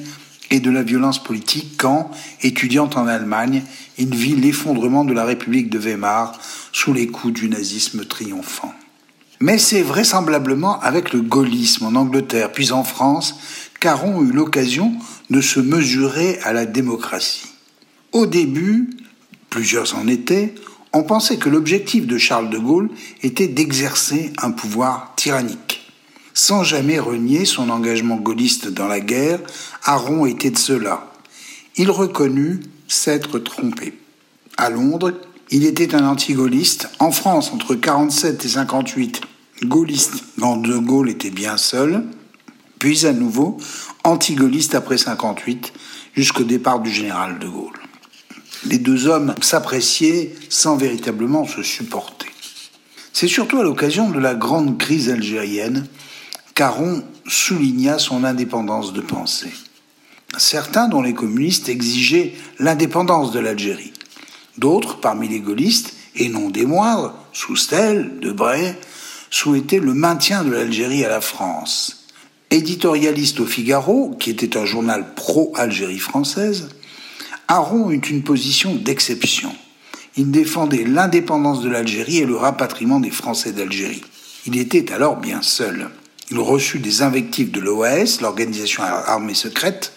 et 0.50 0.60
de 0.60 0.72
la 0.72 0.84
violence 0.84 1.22
politique 1.22 1.74
quand, 1.78 2.12
étudiant 2.42 2.90
en 2.96 3.08
Allemagne, 3.08 3.64
il 3.98 4.16
vit 4.16 4.36
l'effondrement 4.36 5.04
de 5.04 5.14
la 5.14 5.26
République 5.26 5.70
de 5.70 5.80
Weimar 5.80 6.40
sous 6.72 6.94
les 6.94 7.08
coups 7.08 7.34
du 7.34 7.50
nazisme 7.50 8.06
triomphant. 8.06 8.74
Mais 9.40 9.58
c'est 9.58 9.82
vraisemblablement 9.82 10.80
avec 10.82 11.14
le 11.14 11.22
gaullisme 11.22 11.86
en 11.86 11.96
Angleterre 11.96 12.52
puis 12.52 12.72
en 12.72 12.84
France 12.84 13.36
qu'Aron 13.80 14.22
eut 14.22 14.32
l'occasion 14.32 14.94
de 15.30 15.42
se 15.42 15.60
mesurer 15.60 16.40
à 16.44 16.54
la 16.54 16.66
démocratie. 16.66 17.51
Au 18.12 18.26
début, 18.26 18.90
plusieurs 19.50 19.96
en 19.96 20.06
étaient, 20.08 20.54
on 20.92 21.04
pensait 21.04 21.38
que 21.38 21.48
l'objectif 21.48 22.06
de 22.06 22.18
Charles 22.18 22.50
de 22.50 22.58
Gaulle 22.58 22.90
était 23.24 23.48
d'exercer 23.48 24.34
un 24.42 24.52
pouvoir 24.52 25.14
tyrannique. 25.16 25.90
Sans 26.34 26.64
jamais 26.64 27.00
renier 27.00 27.46
son 27.46 27.70
engagement 27.70 28.18
gaulliste 28.18 28.68
dans 28.68 28.90
la 28.90 29.00
guerre, 29.00 29.40
Aron 29.86 30.26
était 30.26 30.52
de 30.52 30.58
cela. 30.58 31.10
Il 31.78 31.90
reconnut 31.90 32.60
s'être 32.90 33.40
trompé. 33.40 33.98
À 34.58 34.70
Londres, 34.70 35.14
il 35.50 35.66
était 35.66 35.96
un 35.96 36.06
anti-gaulliste. 36.06 36.90
En 37.00 37.12
France, 37.12 37.52
entre 37.54 37.76
47 37.76 38.44
et 38.44 38.50
58, 38.50 39.22
gaulliste 39.64 40.16
quand 40.38 40.58
De 40.58 40.78
Gaulle 40.78 41.10
était 41.10 41.30
bien 41.30 41.56
seul. 41.56 42.04
Puis 42.78 43.06
à 43.06 43.14
nouveau, 43.14 43.58
anti-gaulliste 44.04 44.76
après 44.76 44.98
58, 44.98 45.72
jusqu'au 46.14 46.44
départ 46.44 46.82
du 46.82 46.90
général 46.90 47.40
De 47.40 47.48
Gaulle 47.48 47.81
les 48.66 48.78
deux 48.78 49.08
hommes 49.08 49.36
s'appréciaient 49.42 50.34
sans 50.50 50.78
véritablement 50.78 51.46
se 51.46 51.64
supporter. 51.64 52.28
C'est 53.14 53.28
surtout 53.28 53.60
à 53.60 53.64
l'occasion 53.64 54.10
de 54.10 54.20
la 54.20 54.36
grande 54.36 54.78
crise 54.78 55.10
algérienne 55.10 55.88
qu'Aron 56.56 57.04
souligna 57.28 58.00
son 58.00 58.24
indépendance 58.24 58.94
de 58.94 59.02
pensée. 59.02 59.52
Certains, 60.38 60.88
dont 60.88 61.02
les 61.02 61.14
communistes, 61.14 61.70
exigeaient 61.70 62.34
l'indépendance 62.60 63.32
de 63.32 63.40
l'Algérie. 63.40 63.94
D'autres, 64.58 65.00
parmi 65.00 65.28
les 65.28 65.40
gaullistes, 65.40 65.94
et 66.16 66.30
non 66.30 66.50
des 66.50 66.66
moindres, 66.66 67.14
Soustel, 67.34 68.20
Debray, 68.22 68.76
souhaitaient 69.30 69.80
le 69.80 69.94
maintien 69.94 70.44
de 70.44 70.52
l'Algérie 70.52 71.06
à 71.06 71.10
la 71.10 71.22
France. 71.22 72.06
Éditorialiste 72.50 73.40
au 73.40 73.46
Figaro, 73.46 74.16
qui 74.20 74.30
était 74.30 74.58
un 74.58 74.66
journal 74.66 75.14
pro-Algérie 75.16 76.00
française, 76.00 76.70
Aron 77.52 77.92
eut 77.92 77.98
une 77.98 78.24
position 78.24 78.76
d'exception. 78.76 79.54
Il 80.16 80.32
défendait 80.32 80.86
l'indépendance 80.86 81.60
de 81.60 81.68
l'Algérie 81.68 82.20
et 82.20 82.26
le 82.26 82.38
rapatriement 82.38 83.02
des 83.02 83.12
Français 83.12 83.52
d'Algérie. 83.52 84.06
Il 84.46 84.58
était 84.58 84.94
alors 84.94 85.18
bien 85.18 85.42
seul. 85.42 85.90
Il 86.30 86.40
reçut 86.40 86.80
des 86.80 87.02
invectives 87.02 87.52
de 87.52 87.60
l'OAS, 87.60 88.20
l'organisation 88.22 88.84
armée 88.84 89.34
secrète, 89.34 89.92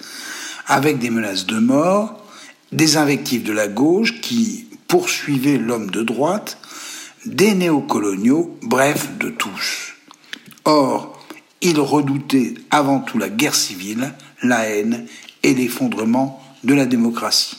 avec 0.66 0.98
des 0.98 1.10
menaces 1.10 1.46
de 1.46 1.60
mort, 1.60 2.26
des 2.72 2.96
invectives 2.96 3.44
de 3.44 3.52
la 3.52 3.68
gauche 3.68 4.20
qui 4.20 4.66
poursuivaient 4.88 5.58
l'homme 5.58 5.92
de 5.92 6.02
droite, 6.02 6.58
des 7.24 7.54
néocoloniaux, 7.54 8.58
bref, 8.62 9.10
de 9.20 9.28
tous. 9.28 9.94
Or, 10.64 11.24
il 11.60 11.78
redoutait 11.78 12.54
avant 12.72 12.98
tout 12.98 13.18
la 13.18 13.28
guerre 13.28 13.54
civile, 13.54 14.12
la 14.42 14.68
haine 14.68 15.06
et 15.44 15.54
l'effondrement 15.54 16.43
de 16.64 16.74
la 16.74 16.86
démocratie. 16.86 17.56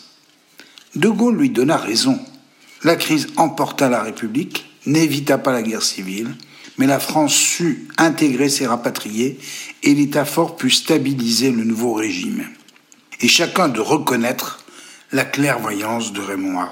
De 0.96 1.10
Gaulle 1.10 1.38
lui 1.38 1.50
donna 1.50 1.78
raison. 1.78 2.20
La 2.84 2.96
crise 2.96 3.28
emporta 3.38 3.90
la 3.90 4.04
République, 4.04 4.66
n'évita 4.86 5.38
pas 5.38 5.52
la 5.52 5.62
guerre 5.62 5.84
civile, 5.84 6.36
mais 6.78 6.88
la 6.88 7.00
France 7.00 7.34
sut 7.34 7.88
intégrer 7.98 8.50
ses 8.50 8.68
rapatriés 8.68 9.40
et 9.84 9.94
l'État 9.94 10.26
fort 10.26 10.56
put 10.56 10.72
stabiliser 10.72 11.52
le 11.52 11.64
nouveau 11.64 11.94
régime. 11.94 12.46
Et 13.22 13.28
chacun 13.28 13.70
de 13.70 13.80
reconnaître 13.80 14.66
la 15.12 15.24
clairvoyance 15.24 16.12
de 16.12 16.22
Raymond 16.22 16.60
Aron. 16.60 16.72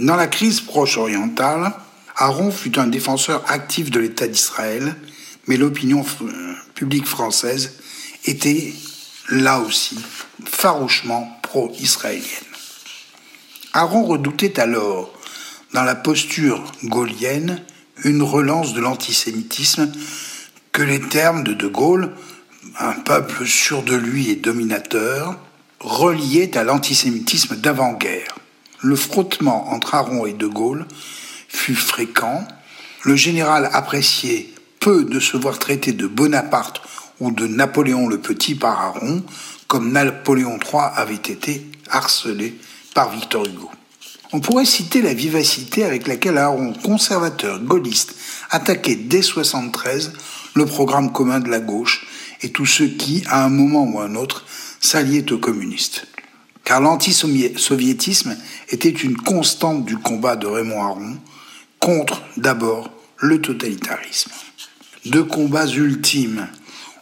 Dans 0.00 0.16
la 0.16 0.26
crise 0.26 0.60
proche 0.60 0.96
orientale, 0.96 1.72
Aron 2.16 2.50
fut 2.50 2.78
un 2.78 2.86
défenseur 2.86 3.44
actif 3.48 3.90
de 3.90 4.00
l'État 4.00 4.26
d'Israël, 4.26 4.96
Mais 5.46 5.56
l'opinion 5.56 6.04
publique 6.74 7.06
française 7.06 7.78
était 8.26 8.74
là 9.30 9.60
aussi 9.60 9.96
farouchement 10.44 11.38
pro-israélienne. 11.42 12.24
Aaron 13.72 14.04
redoutait 14.04 14.60
alors, 14.60 15.12
dans 15.74 15.84
la 15.84 15.94
posture 15.94 16.64
gaulienne, 16.84 17.62
une 18.04 18.22
relance 18.22 18.74
de 18.74 18.80
l'antisémitisme 18.80 19.92
que 20.72 20.82
les 20.82 21.00
termes 21.00 21.44
de 21.44 21.52
De 21.52 21.66
Gaulle, 21.66 22.12
un 22.78 22.92
peuple 22.92 23.46
sûr 23.46 23.82
de 23.82 23.94
lui 23.94 24.30
et 24.30 24.36
dominateur, 24.36 25.36
reliaient 25.80 26.56
à 26.56 26.64
l'antisémitisme 26.64 27.56
d'avant-guerre. 27.56 28.36
Le 28.80 28.96
frottement 28.96 29.72
entre 29.72 29.94
Aaron 29.94 30.26
et 30.26 30.32
De 30.32 30.46
Gaulle 30.46 30.86
fut 31.48 31.74
fréquent. 31.74 32.46
Le 33.02 33.16
général 33.16 33.68
appréciait 33.72 34.50
peu 34.80 35.04
de 35.04 35.20
se 35.20 35.36
voir 35.36 35.58
traité 35.58 35.92
de 35.92 36.06
Bonaparte 36.06 36.80
ou 37.20 37.32
de 37.32 37.46
Napoléon 37.46 38.06
le 38.06 38.18
Petit 38.18 38.54
par 38.54 38.80
Aaron, 38.80 39.24
comme 39.68 39.92
Napoléon 39.92 40.58
III 40.58 40.80
avait 40.96 41.14
été 41.14 41.64
harcelé 41.90 42.58
par 42.94 43.10
Victor 43.10 43.44
Hugo. 43.46 43.70
On 44.32 44.40
pourrait 44.40 44.64
citer 44.64 45.02
la 45.02 45.14
vivacité 45.14 45.84
avec 45.84 46.06
laquelle 46.06 46.38
Aaron, 46.38 46.72
conservateur 46.72 47.60
gaulliste, 47.60 48.14
attaquait 48.50 48.96
dès 48.96 49.22
73 49.22 50.12
le 50.54 50.66
programme 50.66 51.12
commun 51.12 51.40
de 51.40 51.48
la 51.48 51.60
gauche 51.60 52.06
et 52.42 52.50
tous 52.50 52.66
ceux 52.66 52.88
qui, 52.88 53.22
à 53.28 53.44
un 53.44 53.48
moment 53.48 53.84
ou 53.84 54.00
à 54.00 54.04
un 54.04 54.14
autre, 54.16 54.44
s'alliaient 54.80 55.32
aux 55.32 55.38
communistes. 55.38 56.06
Car 56.64 56.80
l'antisoviétisme 56.80 58.36
était 58.68 58.90
une 58.90 59.16
constante 59.16 59.84
du 59.84 59.96
combat 59.96 60.36
de 60.36 60.46
Raymond 60.46 60.82
Aron 60.82 61.16
contre, 61.78 62.22
d'abord, 62.36 62.90
le 63.18 63.40
totalitarisme. 63.40 64.30
Deux 65.06 65.24
combats 65.24 65.66
ultimes 65.66 66.48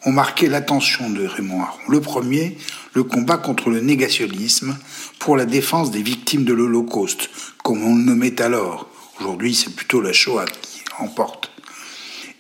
ont 0.07 0.13
marqué 0.13 0.49
l'attention 0.49 1.11
de 1.11 1.27
Raymond 1.27 1.63
Aron. 1.63 1.79
Le 1.89 2.01
premier, 2.01 2.57
le 2.95 3.03
combat 3.03 3.37
contre 3.37 3.71
le 3.71 3.81
négationnisme 3.81 4.79
pour 5.19 5.37
la 5.37 5.45
défense 5.45 5.91
des 5.91 6.03
victimes 6.03 6.45
de 6.45 6.55
l'Holocauste, 6.55 7.29
comme 7.63 7.83
on 7.83 7.97
le 7.97 8.05
nommait 8.05 8.41
alors. 8.41 8.89
Aujourd'hui, 9.21 9.55
c'est 9.55 9.75
plutôt 9.75 10.01
la 10.01 10.13
Shoah 10.13 10.47
qui 10.47 10.83
emporte. 11.01 11.51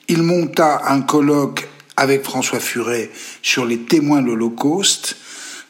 Il 0.08 0.22
monta 0.22 0.82
un 0.86 1.02
colloque 1.02 1.68
avec 1.96 2.22
François 2.22 2.60
Furet 2.60 3.10
sur 3.42 3.64
les 3.64 3.78
témoins 3.78 4.22
de 4.22 4.28
l'Holocauste 4.28 5.16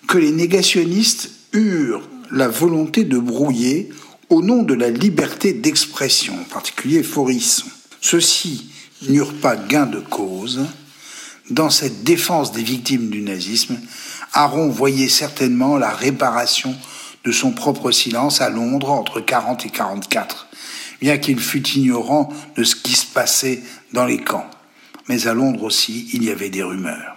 que 0.06 0.18
les 0.18 0.32
négationnistes 0.32 1.30
eurent 1.54 2.06
la 2.30 2.48
volonté 2.48 3.04
de 3.04 3.18
brouiller 3.18 3.88
au 4.28 4.42
nom 4.42 4.62
de 4.62 4.74
la 4.74 4.90
liberté 4.90 5.54
d'expression, 5.54 6.34
en 6.34 6.44
particulier 6.44 7.02
Forisson. 7.02 7.66
Ceux-ci 8.02 8.70
n'eurent 9.08 9.34
pas 9.34 9.56
gain 9.56 9.86
de 9.86 10.00
cause. 10.00 10.66
Dans 11.50 11.70
cette 11.70 12.02
défense 12.02 12.50
des 12.52 12.62
victimes 12.62 13.08
du 13.08 13.22
nazisme, 13.22 13.78
Aaron 14.32 14.68
voyait 14.68 15.08
certainement 15.08 15.76
la 15.78 15.90
réparation 15.90 16.74
de 17.24 17.32
son 17.32 17.52
propre 17.52 17.92
silence 17.92 18.40
à 18.40 18.50
Londres 18.50 18.90
entre 18.90 19.20
40 19.20 19.66
et 19.66 19.70
44, 19.70 20.48
bien 21.00 21.18
qu'il 21.18 21.38
fût 21.38 21.66
ignorant 21.68 22.32
de 22.56 22.64
ce 22.64 22.74
qui 22.74 22.94
se 22.94 23.06
passait 23.06 23.62
dans 23.92 24.06
les 24.06 24.18
camps. 24.18 24.48
Mais 25.08 25.28
à 25.28 25.34
Londres 25.34 25.62
aussi, 25.62 26.08
il 26.12 26.24
y 26.24 26.30
avait 26.30 26.50
des 26.50 26.64
rumeurs. 26.64 27.16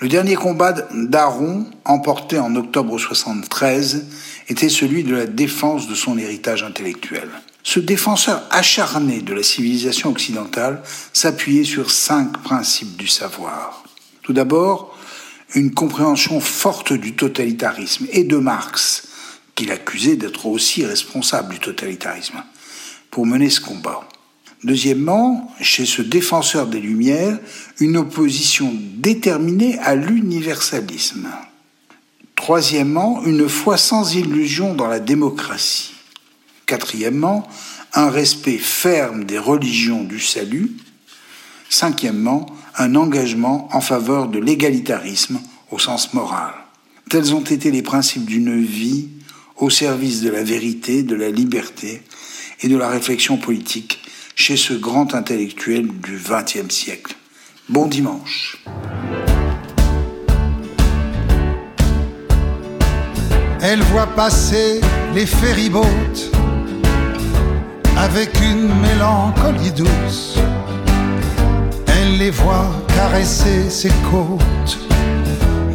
Le 0.00 0.08
dernier 0.08 0.36
combat 0.36 0.72
d'Aaron, 0.72 1.66
emporté 1.84 2.38
en 2.38 2.54
octobre 2.54 2.98
73, 2.98 4.06
était 4.48 4.68
celui 4.68 5.02
de 5.04 5.14
la 5.14 5.26
défense 5.26 5.88
de 5.88 5.94
son 5.94 6.16
héritage 6.16 6.62
intellectuel. 6.62 7.28
Ce 7.70 7.80
défenseur 7.80 8.44
acharné 8.50 9.20
de 9.20 9.34
la 9.34 9.42
civilisation 9.42 10.08
occidentale 10.08 10.82
s'appuyait 11.12 11.64
sur 11.64 11.90
cinq 11.90 12.42
principes 12.42 12.96
du 12.96 13.06
savoir. 13.06 13.84
Tout 14.22 14.32
d'abord, 14.32 14.96
une 15.54 15.74
compréhension 15.74 16.40
forte 16.40 16.94
du 16.94 17.14
totalitarisme 17.14 18.06
et 18.10 18.24
de 18.24 18.38
Marx, 18.38 19.08
qu'il 19.54 19.70
accusait 19.70 20.16
d'être 20.16 20.46
aussi 20.46 20.86
responsable 20.86 21.52
du 21.52 21.60
totalitarisme, 21.60 22.42
pour 23.10 23.26
mener 23.26 23.50
ce 23.50 23.60
combat. 23.60 24.00
Deuxièmement, 24.64 25.54
chez 25.60 25.84
ce 25.84 26.00
défenseur 26.00 26.68
des 26.68 26.80
Lumières, 26.80 27.38
une 27.80 27.98
opposition 27.98 28.72
déterminée 28.94 29.78
à 29.80 29.94
l'universalisme. 29.94 31.28
Troisièmement, 32.34 33.22
une 33.26 33.46
foi 33.46 33.76
sans 33.76 34.14
illusion 34.14 34.72
dans 34.74 34.86
la 34.86 35.00
démocratie. 35.00 35.97
Quatrièmement, 36.68 37.48
un 37.94 38.10
respect 38.10 38.58
ferme 38.58 39.24
des 39.24 39.38
religions 39.38 40.04
du 40.04 40.20
salut. 40.20 40.70
Cinquièmement, 41.70 42.44
un 42.76 42.94
engagement 42.94 43.70
en 43.72 43.80
faveur 43.80 44.28
de 44.28 44.38
l'égalitarisme 44.38 45.40
au 45.70 45.78
sens 45.78 46.12
moral. 46.12 46.52
Tels 47.08 47.34
ont 47.34 47.40
été 47.40 47.70
les 47.70 47.80
principes 47.80 48.26
d'une 48.26 48.62
vie 48.62 49.08
au 49.56 49.70
service 49.70 50.20
de 50.20 50.28
la 50.28 50.42
vérité, 50.42 51.02
de 51.02 51.14
la 51.14 51.30
liberté 51.30 52.02
et 52.60 52.68
de 52.68 52.76
la 52.76 52.90
réflexion 52.90 53.38
politique 53.38 54.00
chez 54.34 54.58
ce 54.58 54.74
grand 54.74 55.14
intellectuel 55.14 55.88
du 55.88 56.18
XXe 56.22 56.68
siècle. 56.68 57.16
Bon 57.70 57.86
dimanche. 57.86 58.62
Elle 63.62 63.80
voit 63.84 64.06
passer 64.08 64.82
les 65.14 65.24
ferryboats 65.24 66.28
avec 67.98 68.30
une 68.40 68.68
mélancolie 68.80 69.72
douce. 69.72 70.38
Elle 71.86 72.18
les 72.18 72.30
voit 72.30 72.70
caresser 72.94 73.68
ses 73.68 73.92
côtes 74.10 74.78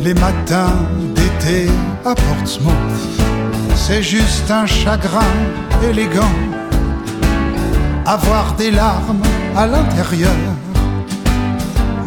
les 0.01 0.13
matins 0.13 0.75
d'été 1.15 1.69
à 2.05 2.15
Portsmouth. 2.15 2.73
C'est 3.75 4.03
juste 4.03 4.49
un 4.49 4.65
chagrin 4.65 5.33
élégant 5.87 6.35
avoir 8.05 8.53
des 8.55 8.71
larmes 8.71 9.21
à 9.55 9.65
l'intérieur, 9.65 10.31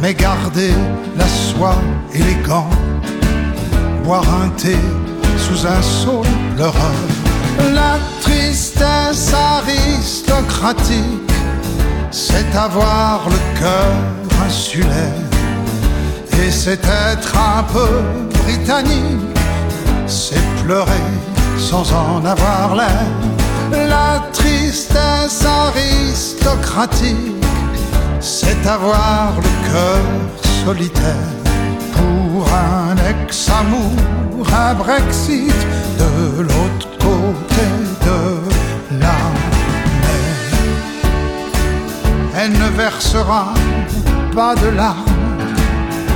mais 0.01 0.15
garder 0.15 0.73
la 1.17 1.27
soie 1.27 1.77
élégant, 2.13 2.69
boire 4.05 4.27
un 4.43 4.49
thé 4.51 4.77
sous 5.39 5.67
un 5.67 5.83
saule 5.83 6.27
pleureur. 6.55 7.26
La 7.75 7.99
tristesse 8.21 9.33
aristocratique, 9.35 11.33
c'est 12.11 12.55
avoir 12.57 13.29
le 13.29 13.39
cœur 13.59 13.93
insulaire, 14.47 15.27
et 16.43 16.51
c'est 16.51 16.85
être 16.85 17.37
un 17.37 17.63
peu 17.65 18.03
britannique, 18.45 19.37
c'est 20.07 20.43
pleurer 20.65 21.11
sans 21.59 21.93
en 21.93 22.25
avoir 22.25 22.77
l'air. 22.77 23.07
La 23.71 24.23
tristesse 24.33 25.45
aristocratique, 25.45 27.45
c'est 28.21 28.67
avoir 28.67 29.35
le 29.37 29.51
cœur 29.71 30.03
solitaire. 30.65 31.31
Pour 31.97 32.47
un 32.49 32.97
ex-amour, 33.13 33.97
un 34.53 34.75
Brexit 34.75 35.55
de 35.99 36.09
Elle 42.49 42.53
ne 42.53 42.69
versera 42.77 43.55
pas 44.33 44.55
de 44.55 44.69
larmes, 44.69 45.05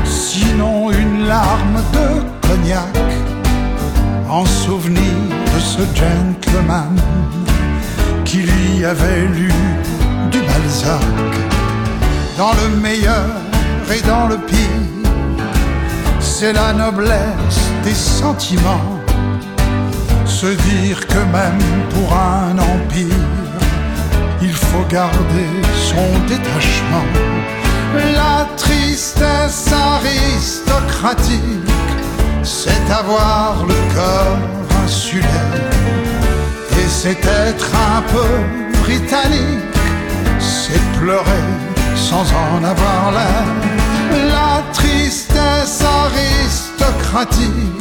sinon 0.05 0.93
une 0.93 1.27
larme 1.27 1.83
de 1.93 2.47
cognac 2.47 2.97
en 4.29 4.47
souvenir 4.47 5.13
de 5.53 5.59
ce 5.59 5.83
gentleman 5.93 6.95
qui 8.25 8.43
lui 8.43 8.85
avait 8.85 9.27
lu 9.27 9.53
du 10.31 10.39
Balzac. 10.43 11.33
Dans 12.39 12.53
le 12.63 12.77
meilleur 12.77 13.35
et 13.93 14.01
dans 14.03 14.29
le 14.29 14.37
pire, 14.37 15.11
c'est 16.21 16.53
la 16.53 16.73
noblesse 16.73 17.61
des 17.83 17.95
sentiments. 17.95 19.01
Se 20.27 20.47
dire 20.47 21.09
que 21.09 21.19
même 21.33 21.65
pour 21.91 22.17
un 22.17 22.57
empire, 22.57 23.20
faut 24.71 24.87
garder 24.89 25.51
son 25.91 26.09
détachement. 26.27 27.09
La 28.15 28.47
tristesse 28.57 29.69
aristocratique, 29.73 31.71
c'est 32.43 32.91
avoir 32.91 33.67
le 33.67 33.75
cœur 33.95 34.39
insulaire 34.85 35.71
c'est 37.03 37.25
être 37.25 37.71
un 37.97 38.03
peu 38.03 38.31
britannique, 38.83 39.79
c'est 40.39 40.83
pleurer 40.99 41.47
sans 41.95 42.27
en 42.35 42.63
avoir 42.63 43.13
l'air. 43.13 43.45
La 44.37 44.63
tristesse 44.75 45.83
aristocratique, 46.05 47.81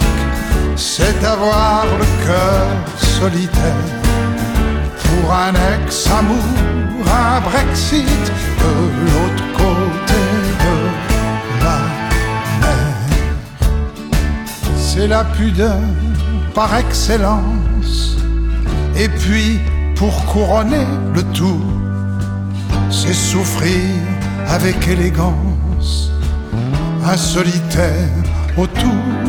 c'est 0.78 1.22
avoir 1.26 1.86
le 2.02 2.06
cœur 2.26 2.68
solitaire. 2.98 3.88
Pour 5.04 5.34
un 5.34 5.54
ex-amour, 5.74 6.56
un 7.10 7.42
Brexit 7.42 8.06
de 8.62 8.72
l'autre 9.06 9.46
côté 9.54 10.22
de 10.66 10.76
la 11.64 11.80
mer. 12.62 12.96
C'est 14.78 15.08
la 15.08 15.24
pudeur 15.24 15.82
par 16.54 16.76
excellence. 16.76 18.18
Et 18.96 19.08
puis, 19.08 19.60
pour 19.96 20.26
couronner 20.26 20.88
le 21.14 21.24
tout, 21.34 21.64
c'est 22.90 23.14
souffrir 23.14 23.90
avec 24.48 24.88
élégance 24.88 26.12
un 27.06 27.18
solitaire 27.18 28.10
autour 28.58 29.29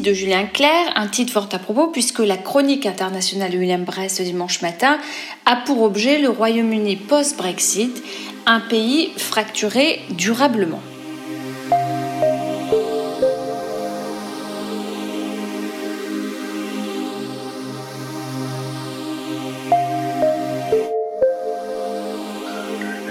De 0.00 0.14
Julien 0.14 0.46
Clerc, 0.46 0.92
un 0.96 1.08
titre 1.08 1.34
fort 1.34 1.48
à 1.52 1.58
propos 1.58 1.88
puisque 1.88 2.20
la 2.20 2.38
chronique 2.38 2.86
internationale 2.86 3.50
de 3.50 3.58
William 3.58 3.84
Brest 3.84 4.16
ce 4.16 4.22
dimanche 4.22 4.62
matin 4.62 4.98
a 5.44 5.56
pour 5.56 5.82
objet 5.82 6.18
le 6.18 6.30
Royaume-Uni 6.30 6.96
post-Brexit, 6.96 8.02
un 8.46 8.60
pays 8.60 9.10
fracturé 9.18 10.00
durablement. 10.08 10.80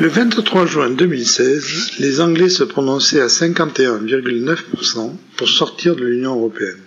Le 0.02 0.08
23 0.08 0.66
juin 0.66 0.90
2016, 0.92 1.98
les 2.00 2.22
Anglais 2.22 2.48
se 2.48 2.64
prononçaient 2.64 3.20
à 3.20 3.28
51,9% 3.28 5.14
pour 5.36 5.50
sortir 5.50 5.98
de 5.98 6.06
l'Union 6.06 6.36
européenne. 6.38 6.80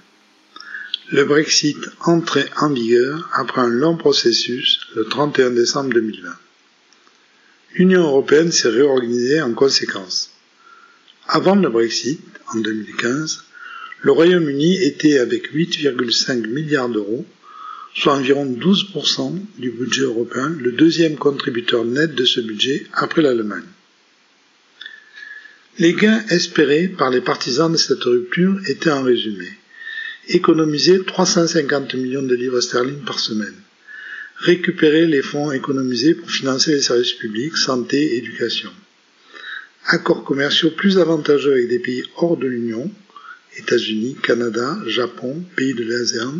Le 1.10 1.26
Brexit 1.26 1.76
entrait 2.06 2.48
en 2.58 2.70
vigueur 2.70 3.28
après 3.34 3.60
un 3.60 3.68
long 3.68 3.98
processus 3.98 4.80
le 4.96 5.04
31 5.04 5.50
décembre 5.50 5.92
2020. 5.92 6.30
L'Union 7.74 8.00
européenne 8.02 8.50
s'est 8.50 8.70
réorganisée 8.70 9.42
en 9.42 9.52
conséquence. 9.52 10.30
Avant 11.28 11.54
le 11.56 11.68
Brexit, 11.68 12.22
en 12.54 12.60
2015, 12.60 13.44
le 14.00 14.10
Royaume-Uni 14.12 14.82
était 14.82 15.18
avec 15.18 15.52
8,5 15.54 16.46
milliards 16.46 16.88
d'euros, 16.88 17.26
soit 17.94 18.14
environ 18.14 18.46
12% 18.46 19.38
du 19.58 19.70
budget 19.70 20.02
européen, 20.02 20.56
le 20.58 20.72
deuxième 20.72 21.16
contributeur 21.16 21.84
net 21.84 22.14
de 22.14 22.24
ce 22.24 22.40
budget 22.40 22.86
après 22.92 23.22
l'Allemagne. 23.22 23.64
Les 25.78 25.94
gains 25.94 26.24
espérés 26.28 26.88
par 26.88 27.10
les 27.10 27.20
partisans 27.20 27.72
de 27.72 27.76
cette 27.76 28.04
rupture 28.04 28.58
étaient 28.68 28.90
en 28.90 29.02
résumé 29.02 29.48
économiser 30.28 31.02
350 31.04 31.94
millions 31.94 32.22
de 32.22 32.34
livres 32.34 32.60
sterling 32.60 33.00
par 33.04 33.18
semaine, 33.18 33.54
récupérer 34.36 35.06
les 35.06 35.22
fonds 35.22 35.50
économisés 35.52 36.14
pour 36.14 36.30
financer 36.30 36.72
les 36.72 36.82
services 36.82 37.12
publics, 37.12 37.56
santé, 37.56 38.16
éducation, 38.16 38.70
accords 39.86 40.24
commerciaux 40.24 40.70
plus 40.70 40.98
avantageux 40.98 41.52
avec 41.52 41.68
des 41.68 41.80
pays 41.80 42.04
hors 42.16 42.36
de 42.36 42.46
l'Union, 42.46 42.90
États-Unis, 43.56 44.16
Canada, 44.22 44.78
Japon, 44.86 45.42
pays 45.56 45.74
de 45.74 45.84
l'ASEAN, 45.84 46.34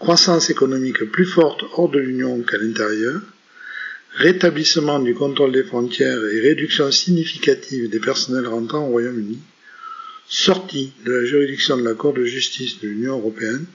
croissance 0.00 0.48
économique 0.48 1.04
plus 1.04 1.26
forte 1.26 1.62
hors 1.74 1.90
de 1.90 1.98
l'Union 2.00 2.40
qu'à 2.42 2.56
l'intérieur, 2.56 3.20
rétablissement 4.14 4.98
du 4.98 5.14
contrôle 5.14 5.52
des 5.52 5.62
frontières 5.62 6.24
et 6.24 6.40
réduction 6.40 6.90
significative 6.90 7.90
des 7.90 8.00
personnels 8.00 8.46
rentrant 8.48 8.86
au 8.86 8.92
Royaume-Uni, 8.92 9.38
sortie 10.26 10.94
de 11.04 11.12
la 11.12 11.24
juridiction 11.26 11.76
de 11.76 11.84
la 11.84 11.92
Cour 11.94 12.14
de 12.14 12.24
justice 12.24 12.80
de 12.80 12.88
l'Union 12.88 13.18
européenne 13.18 13.66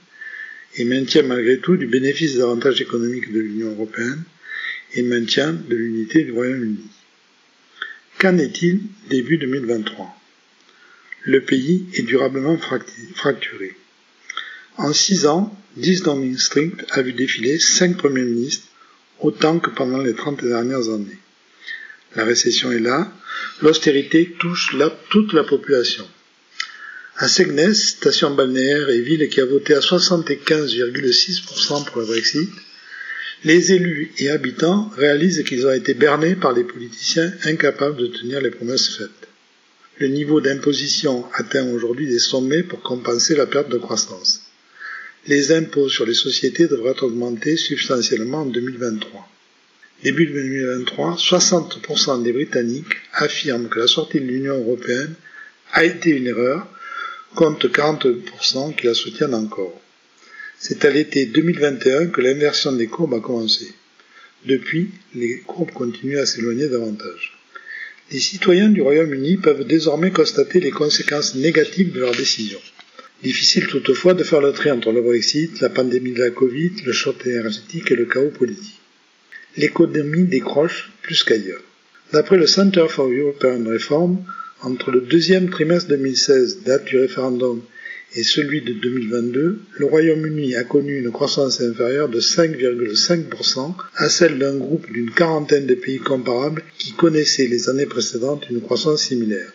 et 0.74 0.84
maintien 0.84 1.22
malgré 1.22 1.58
tout 1.60 1.76
du 1.76 1.86
bénéfice 1.86 2.34
des 2.34 2.40
avantages 2.42 2.80
économiques 2.80 3.32
de 3.32 3.38
l'Union 3.40 3.70
européenne 3.70 4.22
et 4.94 5.02
maintien 5.02 5.52
de 5.52 5.76
l'unité 5.76 6.24
du 6.24 6.32
Royaume-Uni. 6.32 6.90
Qu'en 8.18 8.36
est-il 8.38 8.80
début 9.10 9.38
2023 9.38 10.12
Le 11.22 11.40
pays 11.42 11.86
est 11.94 12.02
durablement 12.02 12.58
fracturé. 12.58 13.76
En 14.76 14.92
six 14.92 15.26
ans, 15.26 15.56
10 15.76 16.02
Downing 16.02 16.38
Street 16.38 16.72
a 16.90 17.02
vu 17.02 17.12
défiler 17.12 17.58
cinq 17.58 17.98
premiers 17.98 18.24
ministres, 18.24 18.66
autant 19.20 19.58
que 19.58 19.68
pendant 19.70 19.98
les 19.98 20.14
30 20.14 20.42
dernières 20.42 20.88
années. 20.88 21.18
La 22.14 22.24
récession 22.24 22.72
est 22.72 22.80
là, 22.80 23.12
l'austérité 23.60 24.34
touche 24.38 24.72
la, 24.72 24.88
toute 25.10 25.34
la 25.34 25.44
population. 25.44 26.08
À 27.18 27.28
Segnes, 27.28 27.74
station 27.74 28.34
balnéaire 28.34 28.88
et 28.88 29.02
ville 29.02 29.28
qui 29.28 29.40
a 29.40 29.44
voté 29.44 29.74
à 29.74 29.80
75,6% 29.80 31.84
pour 31.84 32.00
le 32.00 32.06
Brexit, 32.06 32.50
les 33.44 33.72
élus 33.72 34.12
et 34.18 34.30
habitants 34.30 34.90
réalisent 34.96 35.44
qu'ils 35.44 35.66
ont 35.66 35.72
été 35.72 35.92
bernés 35.92 36.36
par 36.36 36.54
les 36.54 36.64
politiciens 36.64 37.32
incapables 37.44 37.98
de 37.98 38.06
tenir 38.06 38.40
les 38.40 38.50
promesses 38.50 38.96
faites. 38.96 39.28
Le 39.98 40.08
niveau 40.08 40.40
d'imposition 40.40 41.26
atteint 41.34 41.68
aujourd'hui 41.70 42.06
des 42.06 42.18
sommets 42.18 42.62
pour 42.62 42.80
compenser 42.82 43.36
la 43.36 43.46
perte 43.46 43.68
de 43.68 43.78
croissance. 43.78 44.45
Les 45.28 45.50
impôts 45.50 45.88
sur 45.88 46.06
les 46.06 46.14
sociétés 46.14 46.68
devraient 46.68 47.02
augmenter 47.02 47.56
substantiellement 47.56 48.42
en 48.42 48.46
2023. 48.46 49.28
Début 50.04 50.26
2023, 50.26 51.16
60% 51.16 52.22
des 52.22 52.32
Britanniques 52.32 52.94
affirment 53.12 53.68
que 53.68 53.80
la 53.80 53.88
sortie 53.88 54.20
de 54.20 54.26
l'Union 54.26 54.56
européenne 54.56 55.14
a 55.72 55.84
été 55.84 56.10
une 56.10 56.28
erreur, 56.28 56.68
contre 57.34 57.66
40% 57.66 58.76
qui 58.76 58.86
la 58.86 58.94
soutiennent 58.94 59.34
encore. 59.34 59.80
C'est 60.60 60.84
à 60.84 60.90
l'été 60.90 61.26
2021 61.26 62.06
que 62.06 62.20
l'inversion 62.20 62.72
des 62.72 62.86
courbes 62.86 63.14
a 63.14 63.20
commencé. 63.20 63.74
Depuis, 64.44 64.90
les 65.16 65.40
courbes 65.40 65.72
continuent 65.72 66.18
à 66.18 66.26
s'éloigner 66.26 66.68
davantage. 66.68 67.36
Les 68.12 68.20
citoyens 68.20 68.68
du 68.68 68.80
Royaume-Uni 68.80 69.38
peuvent 69.38 69.66
désormais 69.66 70.12
constater 70.12 70.60
les 70.60 70.70
conséquences 70.70 71.34
négatives 71.34 71.92
de 71.92 71.98
leurs 71.98 72.14
décisions. 72.14 72.60
Difficile 73.22 73.66
toutefois 73.66 74.14
de 74.14 74.22
faire 74.22 74.42
le 74.42 74.52
tri 74.52 74.70
entre 74.70 74.92
le 74.92 75.00
Brexit, 75.00 75.60
la 75.60 75.70
pandémie 75.70 76.12
de 76.12 76.20
la 76.20 76.30
Covid, 76.30 76.72
le 76.84 76.92
choc 76.92 77.26
énergétique 77.26 77.90
et 77.90 77.96
le 77.96 78.04
chaos 78.04 78.30
politique. 78.30 78.80
L'économie 79.56 80.24
décroche 80.24 80.92
plus 81.02 81.24
qu'ailleurs. 81.24 81.62
D'après 82.12 82.36
le 82.36 82.46
Center 82.46 82.86
for 82.88 83.08
European 83.08 83.64
Reform, 83.64 84.18
entre 84.62 84.90
le 84.90 85.00
deuxième 85.00 85.48
trimestre 85.48 85.88
2016, 85.88 86.62
date 86.62 86.84
du 86.84 86.98
référendum, 86.98 87.62
et 88.14 88.22
celui 88.22 88.60
de 88.62 88.74
2022, 88.74 89.60
le 89.78 89.86
Royaume-Uni 89.86 90.54
a 90.54 90.64
connu 90.64 90.98
une 90.98 91.10
croissance 91.10 91.60
inférieure 91.60 92.08
de 92.08 92.20
5,5% 92.20 93.74
à 93.96 94.08
celle 94.08 94.38
d'un 94.38 94.56
groupe 94.56 94.90
d'une 94.92 95.10
quarantaine 95.10 95.66
de 95.66 95.74
pays 95.74 95.98
comparables 95.98 96.62
qui 96.78 96.92
connaissaient 96.92 97.48
les 97.48 97.68
années 97.68 97.86
précédentes 97.86 98.48
une 98.50 98.60
croissance 98.60 99.02
similaire. 99.02 99.52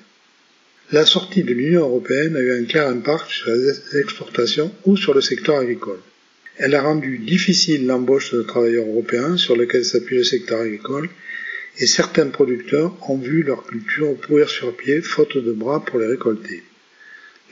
La 0.93 1.05
sortie 1.05 1.43
de 1.43 1.53
l'Union 1.53 1.83
européenne 1.87 2.35
a 2.35 2.41
eu 2.41 2.51
un 2.51 2.65
clair 2.65 2.87
impact 2.87 3.29
sur 3.29 3.49
les 3.49 3.97
exportations 4.01 4.73
ou 4.83 4.97
sur 4.97 5.13
le 5.13 5.21
secteur 5.21 5.55
agricole. 5.59 5.99
Elle 6.57 6.75
a 6.75 6.81
rendu 6.81 7.17
difficile 7.17 7.85
l'embauche 7.87 8.33
de 8.33 8.41
travailleurs 8.41 8.85
européens 8.87 9.37
sur 9.37 9.55
lesquels 9.55 9.85
s'appuie 9.85 10.17
le 10.17 10.25
secteur 10.25 10.59
agricole 10.59 11.07
et 11.79 11.87
certains 11.87 12.27
producteurs 12.27 12.93
ont 13.09 13.17
vu 13.17 13.41
leur 13.43 13.63
culture 13.65 14.17
pourrir 14.17 14.49
sur 14.49 14.75
pied 14.75 15.01
faute 15.01 15.37
de 15.37 15.53
bras 15.53 15.83
pour 15.85 15.97
les 15.97 16.07
récolter. 16.07 16.61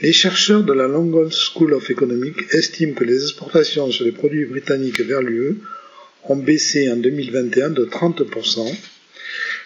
Les 0.02 0.12
chercheurs 0.12 0.64
de 0.64 0.74
la 0.74 0.90
London 0.90 1.30
School 1.32 1.74
of 1.74 1.90
Economics 1.90 2.54
estiment 2.54 2.94
que 2.94 3.06
les 3.06 3.22
exportations 3.24 3.90
sur 3.90 4.04
les 4.04 4.12
produits 4.12 4.46
britanniques 4.48 5.00
vers 5.00 5.22
l'UE 5.22 5.56
ont 6.26 6.36
baissé 6.36 6.92
en 6.92 6.98
2021 6.98 7.70
de 7.70 7.86
30%. 7.86 8.76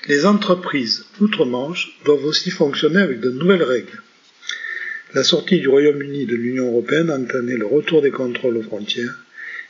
Les 0.10 0.26
entreprises 0.26 1.06
outre-Manche 1.22 1.98
doivent 2.04 2.26
aussi 2.26 2.52
fonctionner 2.52 3.00
avec 3.00 3.22
de 3.22 3.30
nouvelles 3.30 3.64
règles. 3.64 4.02
La 5.14 5.24
sortie 5.24 5.62
du 5.62 5.70
Royaume-Uni 5.70 6.26
de 6.26 6.36
l'Union 6.36 6.68
européenne 6.68 7.10
a 7.10 7.18
entraîné 7.18 7.56
le 7.56 7.66
retour 7.66 8.02
des 8.02 8.12
contrôles 8.12 8.58
aux 8.58 8.64
frontières, 8.64 9.18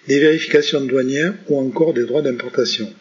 des 0.08 0.20
vérifications 0.20 0.82
douanières 0.86 1.36
ou 1.50 1.60
encore 1.60 1.94
des 1.94 2.06
droits 2.06 2.24
d'importation. 2.24 2.92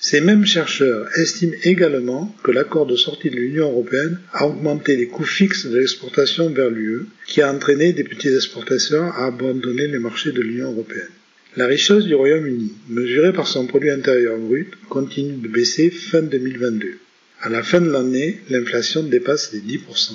Ces 0.00 0.20
mêmes 0.20 0.44
chercheurs 0.44 1.08
estiment 1.16 1.56
également 1.62 2.36
que 2.42 2.50
l'accord 2.50 2.84
de 2.84 2.96
sortie 2.96 3.30
de 3.30 3.36
l'Union 3.36 3.70
européenne 3.70 4.20
a 4.34 4.46
augmenté 4.46 4.96
les 4.96 5.06
coûts 5.06 5.24
fixes 5.24 5.64
de 5.64 5.78
l'exportation 5.78 6.50
vers 6.50 6.68
l'UE, 6.68 7.06
qui 7.26 7.40
a 7.40 7.50
entraîné 7.50 7.94
des 7.94 8.04
petits 8.04 8.28
exportateurs 8.34 9.14
à 9.16 9.28
abandonner 9.28 9.86
les 9.86 9.98
marchés 9.98 10.32
de 10.32 10.42
l'Union 10.42 10.72
européenne. 10.72 11.08
La 11.56 11.68
richesse 11.68 12.02
du 12.02 12.16
Royaume-Uni, 12.16 12.72
mesurée 12.88 13.32
par 13.32 13.46
son 13.46 13.68
produit 13.68 13.90
intérieur 13.90 14.36
brut, 14.38 14.72
continue 14.88 15.36
de 15.36 15.46
baisser 15.46 15.88
fin 15.88 16.20
2022. 16.20 16.98
À 17.42 17.48
la 17.48 17.62
fin 17.62 17.80
de 17.80 17.90
l'année, 17.90 18.40
l'inflation 18.50 19.04
dépasse 19.04 19.52
les 19.52 19.60
10%. 19.60 20.14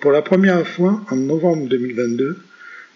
Pour 0.00 0.10
la 0.10 0.20
première 0.20 0.66
fois, 0.66 1.00
en 1.10 1.16
novembre 1.16 1.68
2022, 1.68 2.38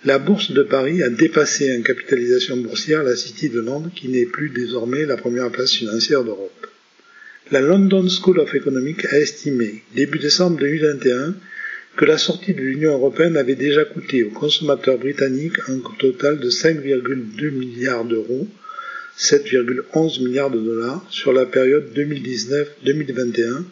la 0.04 0.18
bourse 0.18 0.50
de 0.50 0.64
Paris 0.64 1.04
a 1.04 1.08
dépassé 1.08 1.76
en 1.78 1.82
capitalisation 1.82 2.56
boursière 2.56 3.04
la 3.04 3.14
City 3.14 3.48
de 3.48 3.60
Londres 3.60 3.92
qui 3.94 4.08
n'est 4.08 4.26
plus 4.26 4.50
désormais 4.50 5.06
la 5.06 5.16
première 5.16 5.52
place 5.52 5.72
financière 5.72 6.24
d'Europe. 6.24 6.66
La 7.52 7.60
London 7.60 8.08
School 8.08 8.40
of 8.40 8.52
Economics 8.56 9.04
a 9.04 9.20
estimé, 9.20 9.84
début 9.94 10.18
décembre 10.18 10.58
2021, 10.58 11.36
que 11.96 12.04
la 12.04 12.18
sortie 12.18 12.52
de 12.52 12.60
l'Union 12.60 12.92
européenne 12.92 13.36
avait 13.36 13.54
déjà 13.54 13.84
coûté 13.84 14.22
aux 14.22 14.30
consommateurs 14.30 14.98
britanniques 14.98 15.58
un 15.68 15.78
total 15.98 16.38
de 16.38 16.50
5,2 16.50 17.50
milliards 17.50 18.04
d'euros, 18.04 18.46
7,11 19.18 20.22
milliards 20.22 20.50
de 20.50 20.60
dollars 20.60 21.04
sur 21.08 21.32
la 21.32 21.46
période 21.46 21.90
2019-2021, 21.96 23.62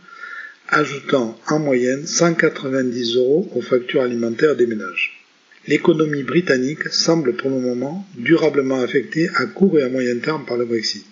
ajoutant 0.68 1.38
en 1.48 1.58
moyenne 1.58 2.06
190 2.06 3.16
euros 3.16 3.50
aux 3.54 3.60
factures 3.60 4.02
alimentaires 4.02 4.56
des 4.56 4.66
ménages. 4.66 5.20
L'économie 5.66 6.22
britannique 6.22 6.88
semble 6.88 7.34
pour 7.34 7.50
le 7.50 7.58
moment 7.58 8.06
durablement 8.16 8.80
affectée 8.80 9.28
à 9.34 9.44
court 9.46 9.78
et 9.78 9.82
à 9.82 9.88
moyen 9.90 10.16
terme 10.18 10.46
par 10.46 10.56
le 10.56 10.64
Brexit. 10.64 11.04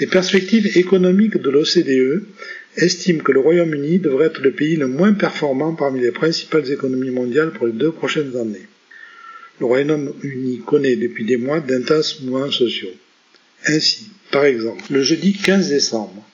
Les 0.00 0.06
perspectives 0.06 0.76
économiques 0.78 1.36
de 1.36 1.50
l'OCDE 1.50 2.24
estiment 2.76 3.22
que 3.22 3.32
le 3.32 3.40
Royaume-Uni 3.40 3.98
devrait 3.98 4.26
être 4.26 4.40
le 4.40 4.52
pays 4.52 4.76
le 4.76 4.86
moins 4.86 5.12
performant 5.12 5.74
parmi 5.74 6.00
les 6.00 6.10
principales 6.10 6.70
économies 6.70 7.10
mondiales 7.10 7.52
pour 7.52 7.66
les 7.66 7.72
deux 7.72 7.92
prochaines 7.92 8.36
années. 8.36 8.66
Le 9.60 9.66
Royaume-Uni 9.66 10.62
connaît 10.66 10.96
depuis 10.96 11.24
des 11.24 11.36
mois 11.36 11.60
d'intenses 11.60 12.20
mouvements 12.20 12.50
sociaux. 12.50 12.92
Ainsi, 13.66 14.08
par 14.30 14.44
exemple, 14.44 14.82
le 14.90 15.02
jeudi 15.02 15.34
15 15.34 15.68
décembre, 15.68 16.26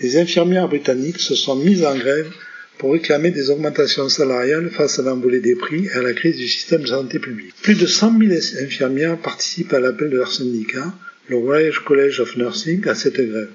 les 0.00 0.16
infirmières 0.16 0.68
britanniques 0.68 1.20
se 1.20 1.34
sont 1.34 1.56
mises 1.56 1.84
en 1.84 1.96
grève 1.96 2.30
pour 2.78 2.92
réclamer 2.92 3.30
des 3.30 3.50
augmentations 3.50 4.08
salariales 4.08 4.70
face 4.70 4.98
à 4.98 5.02
l'envolée 5.02 5.40
des 5.40 5.54
prix 5.54 5.86
et 5.86 5.98
à 5.98 6.02
la 6.02 6.12
crise 6.12 6.36
du 6.36 6.48
système 6.48 6.82
de 6.82 6.88
santé 6.88 7.20
publique. 7.20 7.54
Plus 7.62 7.76
de 7.76 7.86
100 7.86 8.18
000 8.18 8.32
infirmières 8.62 9.16
participent 9.18 9.72
à 9.72 9.78
l'appel 9.78 10.10
de 10.10 10.16
leur 10.16 10.32
syndicat, 10.32 10.92
le 11.28 11.36
Royal 11.36 11.72
College 11.86 12.20
of 12.20 12.36
Nursing, 12.36 12.86
à 12.88 12.94
cette 12.96 13.20
grève 13.20 13.50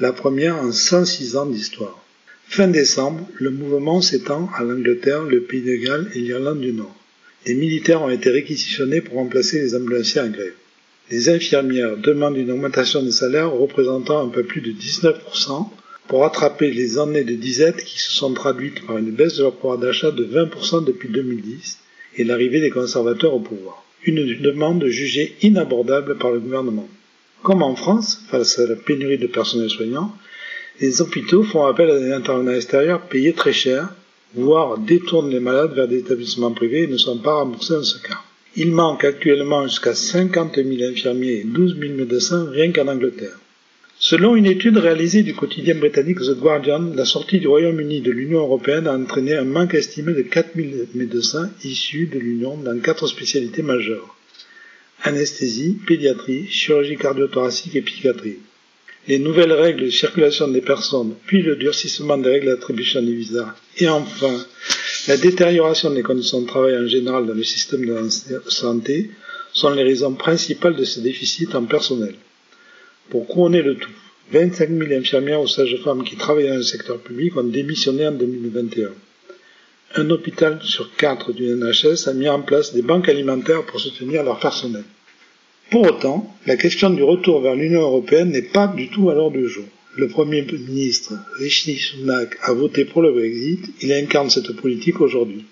la 0.00 0.12
première 0.14 0.56
en 0.56 0.72
106 0.72 1.36
ans 1.36 1.44
d'histoire. 1.44 2.02
Fin 2.48 2.68
décembre, 2.68 3.28
le 3.34 3.50
mouvement 3.50 4.00
s'étend 4.00 4.48
à 4.56 4.64
l'Angleterre, 4.64 5.24
le 5.24 5.42
Pays 5.42 5.60
de 5.60 5.76
Galles 5.76 6.10
et 6.14 6.20
l'Irlande 6.20 6.60
du 6.60 6.72
Nord. 6.72 6.96
Les 7.46 7.54
militaires 7.54 8.02
ont 8.02 8.08
été 8.08 8.30
réquisitionnés 8.30 9.02
pour 9.02 9.16
remplacer 9.16 9.60
les 9.60 9.76
ambulanciers 9.76 10.22
en 10.22 10.30
grève. 10.30 10.54
Les 11.10 11.28
infirmières 11.28 11.98
demandent 11.98 12.38
une 12.38 12.50
augmentation 12.50 13.02
de 13.02 13.10
salaire 13.10 13.52
représentant 13.52 14.24
un 14.24 14.28
peu 14.28 14.42
plus 14.42 14.62
de 14.62 14.72
19% 14.72 15.68
pour 16.08 16.22
rattraper 16.22 16.70
les 16.70 16.98
années 16.98 17.24
de 17.24 17.34
disette 17.34 17.84
qui 17.84 18.00
se 18.00 18.10
sont 18.10 18.32
traduites 18.32 18.86
par 18.86 18.96
une 18.96 19.10
baisse 19.10 19.36
de 19.36 19.42
leur 19.42 19.54
pouvoir 19.54 19.76
d'achat 19.76 20.12
de 20.12 20.24
20% 20.24 20.82
depuis 20.82 21.10
2010 21.10 21.78
et 22.16 22.24
l'arrivée 22.24 22.60
des 22.60 22.70
conservateurs 22.70 23.34
au 23.34 23.40
pouvoir. 23.40 23.84
Une 24.04 24.40
demande 24.40 24.86
jugée 24.86 25.36
inabordable 25.42 26.16
par 26.16 26.30
le 26.30 26.40
gouvernement. 26.40 26.88
Comme 27.42 27.62
en 27.62 27.74
France, 27.74 28.22
face 28.30 28.58
à 28.58 28.66
la 28.66 28.76
pénurie 28.76 29.16
de 29.16 29.26
personnel 29.26 29.70
soignant, 29.70 30.14
les 30.78 31.00
hôpitaux 31.00 31.42
font 31.42 31.64
appel 31.64 31.90
à 31.90 31.98
des 31.98 32.12
intervenants 32.12 32.52
extérieurs 32.52 33.00
payés 33.08 33.32
très 33.32 33.54
cher, 33.54 33.88
voire 34.34 34.76
détournent 34.76 35.30
les 35.30 35.40
malades 35.40 35.74
vers 35.74 35.88
des 35.88 36.00
établissements 36.00 36.52
privés 36.52 36.82
et 36.82 36.86
ne 36.86 36.98
sont 36.98 37.18
pas 37.18 37.36
remboursés 37.36 37.74
dans 37.74 37.82
ce 37.82 37.98
cas. 38.02 38.20
Il 38.56 38.72
manque 38.72 39.04
actuellement 39.04 39.66
jusqu'à 39.66 39.94
50 39.94 40.56
000 40.56 40.68
infirmiers 40.90 41.40
et 41.40 41.44
12 41.44 41.78
000 41.80 41.94
médecins 41.94 42.46
rien 42.50 42.72
qu'en 42.72 42.88
Angleterre. 42.88 43.38
Selon 43.98 44.36
une 44.36 44.46
étude 44.46 44.76
réalisée 44.76 45.22
du 45.22 45.34
quotidien 45.34 45.76
britannique 45.76 46.20
The 46.20 46.38
Guardian, 46.38 46.92
la 46.94 47.06
sortie 47.06 47.40
du 47.40 47.48
Royaume-Uni 47.48 48.02
de 48.02 48.10
l'Union 48.10 48.40
européenne 48.40 48.86
a 48.86 48.94
entraîné 48.94 49.34
un 49.36 49.44
manque 49.44 49.74
estimé 49.74 50.12
de 50.12 50.22
4 50.22 50.56
000 50.56 50.68
médecins 50.94 51.50
issus 51.64 52.06
de 52.06 52.18
l'Union 52.18 52.58
dans 52.58 52.78
quatre 52.80 53.06
spécialités 53.06 53.62
majeures 53.62 54.14
anesthésie, 55.02 55.78
pédiatrie, 55.86 56.46
chirurgie 56.48 56.96
cardiothoracique 56.96 57.76
et 57.76 57.82
psychiatrie. 57.82 58.38
Les 59.08 59.18
nouvelles 59.18 59.52
règles 59.52 59.86
de 59.86 59.90
circulation 59.90 60.48
des 60.48 60.60
personnes, 60.60 61.14
puis 61.26 61.42
le 61.42 61.56
durcissement 61.56 62.18
des 62.18 62.30
règles 62.30 62.48
d'attribution 62.48 63.02
des 63.02 63.14
visas, 63.14 63.54
et 63.78 63.88
enfin 63.88 64.44
la 65.08 65.16
détérioration 65.16 65.90
des 65.90 66.02
conditions 66.02 66.42
de 66.42 66.46
travail 66.46 66.76
en 66.76 66.86
général 66.86 67.26
dans 67.26 67.34
le 67.34 67.42
système 67.42 67.86
de 67.86 68.08
santé 68.48 69.10
sont 69.52 69.70
les 69.70 69.82
raisons 69.82 70.14
principales 70.14 70.76
de 70.76 70.84
ce 70.84 71.00
déficit 71.00 71.54
en 71.54 71.64
personnel. 71.64 72.14
Pour 73.08 73.26
couronner 73.26 73.62
le 73.62 73.76
tout, 73.76 73.90
25 74.32 74.68
000 74.68 74.92
infirmières 74.92 75.40
ou 75.40 75.48
sages-femmes 75.48 76.04
qui 76.04 76.16
travaillent 76.16 76.48
dans 76.48 76.56
le 76.56 76.62
secteur 76.62 76.98
public 76.98 77.36
ont 77.36 77.44
démissionné 77.44 78.06
en 78.06 78.12
2021. 78.12 78.90
Un 79.96 80.08
hôpital 80.10 80.60
sur 80.62 80.94
quatre 80.94 81.32
du 81.32 81.46
NHS 81.46 82.06
a 82.06 82.12
mis 82.12 82.28
en 82.28 82.42
place 82.42 82.72
des 82.72 82.82
banques 82.82 83.08
alimentaires 83.08 83.66
pour 83.66 83.80
soutenir 83.80 84.22
leur 84.22 84.38
personnel. 84.38 84.84
Pour 85.68 85.82
autant, 85.82 86.32
la 86.46 86.56
question 86.56 86.90
du 86.90 87.02
retour 87.02 87.40
vers 87.40 87.56
l'Union 87.56 87.80
européenne 87.80 88.30
n'est 88.30 88.42
pas 88.42 88.68
du 88.68 88.88
tout 88.88 89.10
à 89.10 89.14
l'ordre 89.14 89.36
du 89.36 89.48
jour. 89.48 89.64
Le 89.96 90.06
Premier 90.06 90.42
ministre 90.42 91.14
Rishi 91.40 91.74
Sunak 91.76 92.36
a 92.42 92.52
voté 92.52 92.84
pour 92.84 93.02
le 93.02 93.10
Brexit, 93.12 93.66
il 93.82 93.92
incarne 93.92 94.30
cette 94.30 94.52
politique 94.52 95.00
aujourd'hui. 95.00 95.44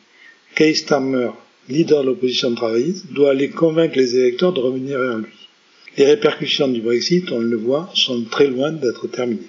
Keir 0.54 0.76
Starmer, 0.76 1.30
leader 1.68 2.02
de 2.02 2.06
l'opposition 2.06 2.54
travailliste, 2.54 3.12
doit 3.12 3.30
aller 3.30 3.50
convaincre 3.50 3.98
les 3.98 4.16
électeurs 4.16 4.52
de 4.52 4.60
revenir 4.60 5.00
vers 5.00 5.18
lui. 5.18 5.48
Les 5.96 6.06
répercussions 6.06 6.68
du 6.68 6.80
Brexit, 6.80 7.32
on 7.32 7.40
le 7.40 7.56
voit, 7.56 7.90
sont 7.94 8.22
très 8.30 8.46
loin 8.46 8.70
d'être 8.70 9.08
terminées. 9.08 9.48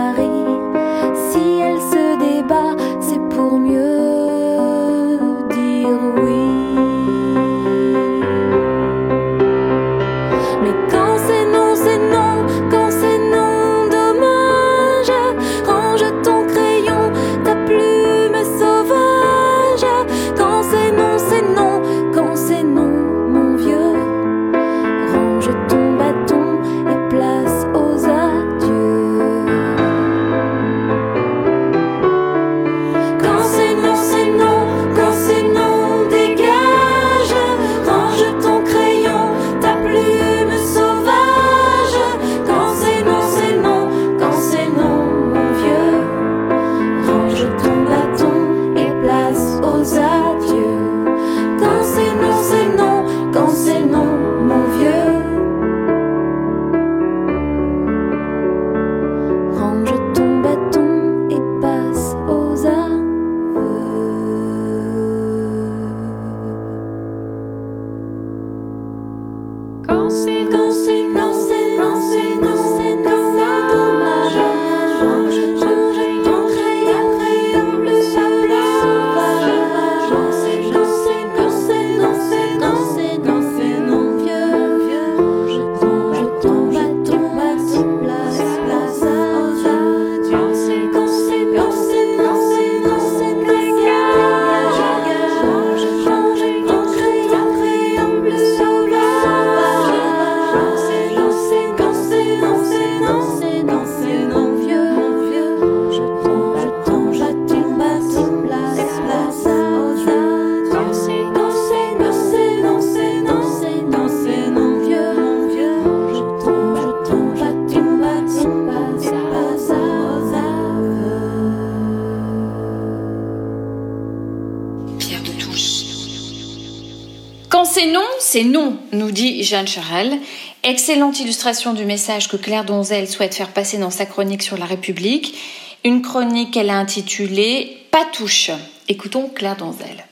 Jeanne 129.51 129.67
Charel. 129.67 130.17
Excellente 130.63 131.19
illustration 131.19 131.73
du 131.73 131.83
message 131.83 132.29
que 132.29 132.37
Claire 132.37 132.63
Donzel 132.63 133.05
souhaite 133.05 133.35
faire 133.35 133.49
passer 133.49 133.77
dans 133.77 133.89
sa 133.89 134.05
chronique 134.05 134.43
sur 134.43 134.57
la 134.57 134.63
République. 134.63 135.37
Une 135.83 136.01
chronique 136.01 136.51
qu'elle 136.53 136.69
a 136.69 136.77
intitulée 136.77 137.85
Patouche. 137.91 138.51
Écoutons 138.87 139.27
Claire 139.27 139.57
Donzel. 139.57 140.05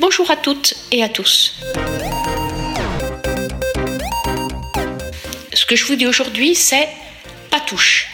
Bonjour 0.00 0.30
à 0.30 0.36
toutes 0.36 0.74
et 0.92 1.02
à 1.02 1.08
tous. 1.08 1.54
Ce 5.54 5.64
que 5.64 5.76
je 5.76 5.86
vous 5.86 5.96
dis 5.96 6.06
aujourd'hui, 6.06 6.54
c'est 6.54 6.90
patouche. 7.50 8.08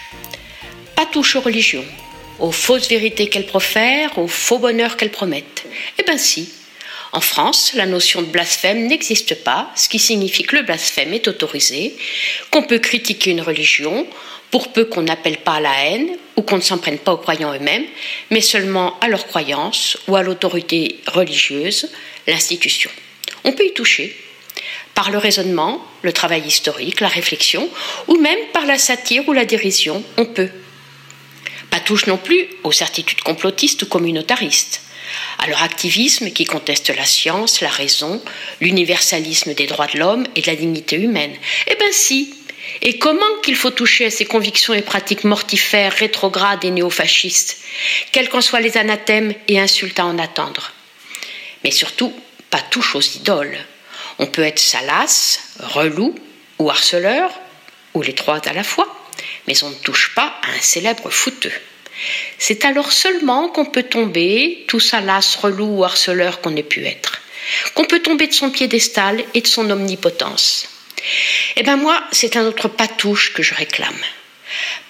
Patouche 0.95 1.35
aux 1.35 1.41
religions, 1.41 1.83
aux 2.43 2.51
fausses 2.51 2.89
vérités 2.89 3.29
qu'elles 3.29 3.45
profèrent, 3.45 4.17
aux 4.17 4.27
faux 4.27 4.59
bonheurs 4.59 4.97
qu'elles 4.97 5.11
promettent. 5.11 5.63
Eh 5.97 6.03
bien 6.03 6.17
si, 6.17 6.49
en 7.13 7.21
France, 7.21 7.71
la 7.73 7.85
notion 7.85 8.21
de 8.21 8.27
blasphème 8.27 8.85
n'existe 8.85 9.43
pas, 9.45 9.71
ce 9.77 9.87
qui 9.87 9.97
signifie 9.97 10.43
que 10.43 10.57
le 10.57 10.63
blasphème 10.63 11.13
est 11.13 11.29
autorisé, 11.29 11.95
qu'on 12.51 12.63
peut 12.63 12.79
critiquer 12.79 13.31
une 13.31 13.41
religion, 13.41 14.05
pour 14.51 14.73
peu 14.73 14.83
qu'on 14.85 15.03
n'appelle 15.03 15.37
pas 15.37 15.53
à 15.53 15.61
la 15.61 15.85
haine 15.85 16.09
ou 16.35 16.41
qu'on 16.41 16.57
ne 16.57 16.61
s'en 16.61 16.77
prenne 16.77 16.99
pas 16.99 17.13
aux 17.13 17.17
croyants 17.17 17.53
eux-mêmes, 17.53 17.85
mais 18.29 18.41
seulement 18.41 18.99
à 18.99 19.07
leurs 19.07 19.25
croyances 19.25 19.97
ou 20.09 20.17
à 20.17 20.21
l'autorité 20.21 20.99
religieuse, 21.07 21.89
l'institution. 22.27 22.91
On 23.45 23.53
peut 23.53 23.65
y 23.65 23.73
toucher 23.73 24.15
par 24.95 25.11
le 25.11 25.17
raisonnement, 25.17 25.83
le 26.01 26.11
travail 26.11 26.43
historique, 26.45 26.99
la 26.99 27.07
réflexion, 27.07 27.69
ou 28.09 28.17
même 28.17 28.37
par 28.51 28.65
la 28.65 28.77
satire 28.77 29.27
ou 29.29 29.33
la 29.33 29.45
dérision, 29.45 30.03
on 30.17 30.25
peut. 30.25 30.49
Pas 31.73 31.79
touche 31.79 32.05
non 32.05 32.17
plus 32.17 32.47
aux 32.63 32.71
certitudes 32.71 33.21
complotistes 33.21 33.81
ou 33.81 33.87
communautaristes 33.87 34.81
à 35.39 35.47
leur 35.47 35.63
activisme 35.63 36.29
qui 36.29 36.45
conteste 36.45 36.95
la 36.95 37.03
science, 37.03 37.61
la 37.61 37.69
raison, 37.69 38.21
l'universalisme 38.61 39.55
des 39.55 39.65
droits 39.65 39.87
de 39.87 39.97
l'homme 39.97 40.27
et 40.35 40.41
de 40.41 40.47
la 40.47 40.55
dignité 40.55 40.97
humaine. 40.97 41.35
Eh 41.65 41.73
bien 41.73 41.91
si. 41.91 42.35
Et 42.83 42.99
comment 42.99 43.25
qu'il 43.41 43.55
faut 43.55 43.71
toucher 43.71 44.05
à 44.05 44.11
ces 44.11 44.25
convictions 44.25 44.75
et 44.75 44.83
pratiques 44.83 45.23
mortifères, 45.23 45.93
rétrogrades 45.93 46.63
et 46.63 46.69
néofascistes, 46.69 47.57
quels 48.11 48.29
qu'en 48.29 48.41
soient 48.41 48.61
les 48.61 48.77
anathèmes 48.77 49.33
et 49.47 49.59
insultes 49.59 49.99
à 49.99 50.05
en 50.05 50.19
attendre 50.19 50.73
Mais 51.63 51.71
surtout, 51.71 52.13
pas 52.51 52.61
touche 52.61 52.95
aux 52.95 53.01
idoles. 53.01 53.57
On 54.19 54.27
peut 54.27 54.43
être 54.43 54.59
salace, 54.59 55.39
relou 55.59 56.13
ou 56.59 56.69
harceleur, 56.69 57.31
ou 57.95 58.03
les 58.03 58.13
trois 58.13 58.47
à 58.47 58.53
la 58.53 58.63
fois, 58.63 59.02
mais 59.47 59.63
on 59.63 59.69
ne 59.69 59.75
touche 59.75 60.13
pas 60.15 60.39
à 60.43 60.51
un 60.51 60.61
célèbre 60.61 61.09
fouteux. 61.09 61.51
C'est 62.37 62.65
alors 62.65 62.91
seulement 62.91 63.49
qu'on 63.49 63.65
peut 63.65 63.83
tomber, 63.83 64.65
tout 64.67 64.79
salace, 64.79 65.35
relou 65.35 65.79
ou 65.79 65.83
harceleur 65.83 66.41
qu'on 66.41 66.55
ait 66.55 66.63
pu 66.63 66.85
être, 66.85 67.21
qu'on 67.75 67.85
peut 67.85 67.99
tomber 67.99 68.27
de 68.27 68.33
son 68.33 68.49
piédestal 68.49 69.23
et 69.33 69.41
de 69.41 69.47
son 69.47 69.69
omnipotence. 69.69 70.67
Eh 71.55 71.63
bien 71.63 71.77
moi, 71.77 72.01
c'est 72.11 72.37
un 72.37 72.45
autre 72.45 72.67
patouche 72.67 73.33
que 73.33 73.43
je 73.43 73.53
réclame. 73.53 73.93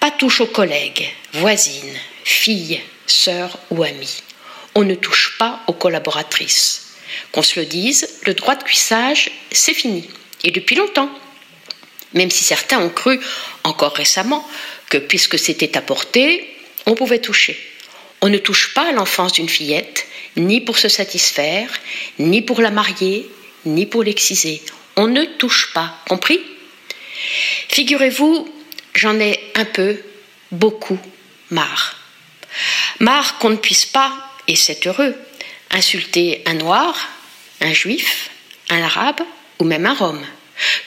Patouche 0.00 0.40
aux 0.40 0.46
collègues, 0.46 1.08
voisines, 1.32 1.98
filles, 2.24 2.80
sœurs 3.06 3.58
ou 3.70 3.82
amies. 3.82 4.22
On 4.74 4.82
ne 4.82 4.94
touche 4.94 5.36
pas 5.38 5.60
aux 5.66 5.72
collaboratrices. 5.72 6.96
Qu'on 7.32 7.42
se 7.42 7.60
le 7.60 7.66
dise, 7.66 8.08
le 8.26 8.34
droit 8.34 8.56
de 8.56 8.64
cuissage, 8.64 9.30
c'est 9.52 9.74
fini, 9.74 10.08
et 10.42 10.50
depuis 10.50 10.76
longtemps. 10.76 11.10
Même 12.14 12.30
si 12.30 12.44
certains 12.44 12.80
ont 12.80 12.90
cru, 12.90 13.20
encore 13.64 13.94
récemment, 13.94 14.48
que 14.88 14.98
puisque 14.98 15.38
c'était 15.38 15.76
apporté, 15.76 16.48
on 16.86 16.94
pouvait 16.94 17.20
toucher. 17.20 17.58
On 18.20 18.28
ne 18.28 18.38
touche 18.38 18.72
pas 18.74 18.88
à 18.88 18.92
l'enfance 18.92 19.32
d'une 19.32 19.48
fillette, 19.48 20.06
ni 20.36 20.60
pour 20.60 20.78
se 20.78 20.88
satisfaire, 20.88 21.68
ni 22.18 22.42
pour 22.42 22.60
la 22.60 22.70
marier, 22.70 23.28
ni 23.66 23.86
pour 23.86 24.02
l'exciser. 24.02 24.62
On 24.96 25.08
ne 25.08 25.24
touche 25.24 25.72
pas, 25.72 25.98
compris? 26.08 26.40
Figurez-vous, 27.68 28.48
j'en 28.94 29.18
ai 29.18 29.40
un 29.56 29.64
peu, 29.64 30.00
beaucoup 30.52 30.98
marre. 31.50 31.96
Marre 33.00 33.38
qu'on 33.38 33.50
ne 33.50 33.56
puisse 33.56 33.86
pas, 33.86 34.12
et 34.46 34.56
c'est 34.56 34.86
heureux, 34.86 35.14
insulter 35.70 36.42
un 36.46 36.54
noir, 36.54 36.96
un 37.60 37.72
juif, 37.72 38.30
un 38.70 38.82
arabe 38.82 39.20
ou 39.58 39.64
même 39.64 39.86
un 39.86 39.94
rome 39.94 40.24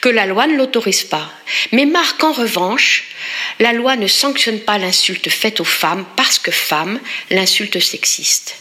que 0.00 0.08
la 0.08 0.26
loi 0.26 0.46
ne 0.46 0.56
l'autorise 0.56 1.04
pas. 1.04 1.32
Mais 1.72 1.86
marque 1.86 2.22
en 2.24 2.32
revanche, 2.32 3.04
la 3.60 3.72
loi 3.72 3.96
ne 3.96 4.06
sanctionne 4.06 4.60
pas 4.60 4.78
l'insulte 4.78 5.28
faite 5.28 5.60
aux 5.60 5.64
femmes 5.64 6.06
parce 6.16 6.38
que 6.38 6.50
femme, 6.50 7.00
l'insulte 7.30 7.80
sexiste. 7.80 8.56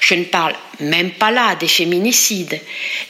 Je 0.00 0.14
ne 0.14 0.24
parle 0.24 0.54
même 0.80 1.12
pas 1.12 1.30
là 1.30 1.54
des 1.54 1.68
féminicides, 1.68 2.60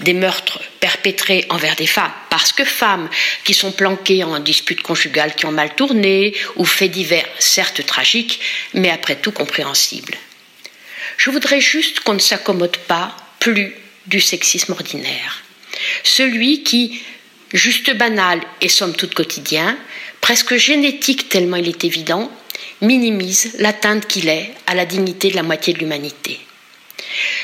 des 0.01 0.13
meurtres 0.13 0.61
perpétrés 0.81 1.45
envers 1.49 1.77
des 1.77 1.87
femmes, 1.87 2.13
parce 2.31 2.53
que 2.53 2.65
femmes 2.65 3.09
qui 3.45 3.55
sont 3.55 3.73
planquées 3.73 4.25
en 4.25 4.39
disputes 4.39 4.83
conjugales 4.83 5.35
qui 5.35 5.47
ont 5.47 5.53
mal 5.53 5.75
tourné, 5.75 6.35
ou 6.57 6.65
faits 6.65 6.91
divers 6.91 7.29
certes 7.39 7.85
tragiques, 7.85 8.41
mais 8.75 8.91
après 8.91 9.17
tout 9.17 9.33
compréhensibles. 9.33 10.15
Je 11.17 11.31
voudrais 11.31 11.61
juste 11.61 12.01
qu'on 12.01 12.15
ne 12.15 12.19
s'accommode 12.19 12.77
pas 12.77 13.17
plus 13.41 13.75
du 14.07 14.21
sexisme 14.21 14.73
ordinaire. 14.73 15.43
Celui 16.05 16.63
qui, 16.63 17.03
juste 17.53 17.95
banal 17.97 18.41
et 18.61 18.69
somme 18.69 18.95
toute 18.95 19.15
quotidien, 19.15 19.77
presque 20.21 20.57
génétique 20.57 21.29
tellement 21.29 21.57
il 21.57 21.69
est 21.69 21.85
évident, 21.85 22.31
minimise 22.81 23.55
l'atteinte 23.59 24.07
qu'il 24.07 24.29
est 24.29 24.53
à 24.67 24.75
la 24.75 24.87
dignité 24.87 25.31
de 25.31 25.37
la 25.37 25.43
moitié 25.43 25.73
de 25.73 25.79
l'humanité. 25.79 26.39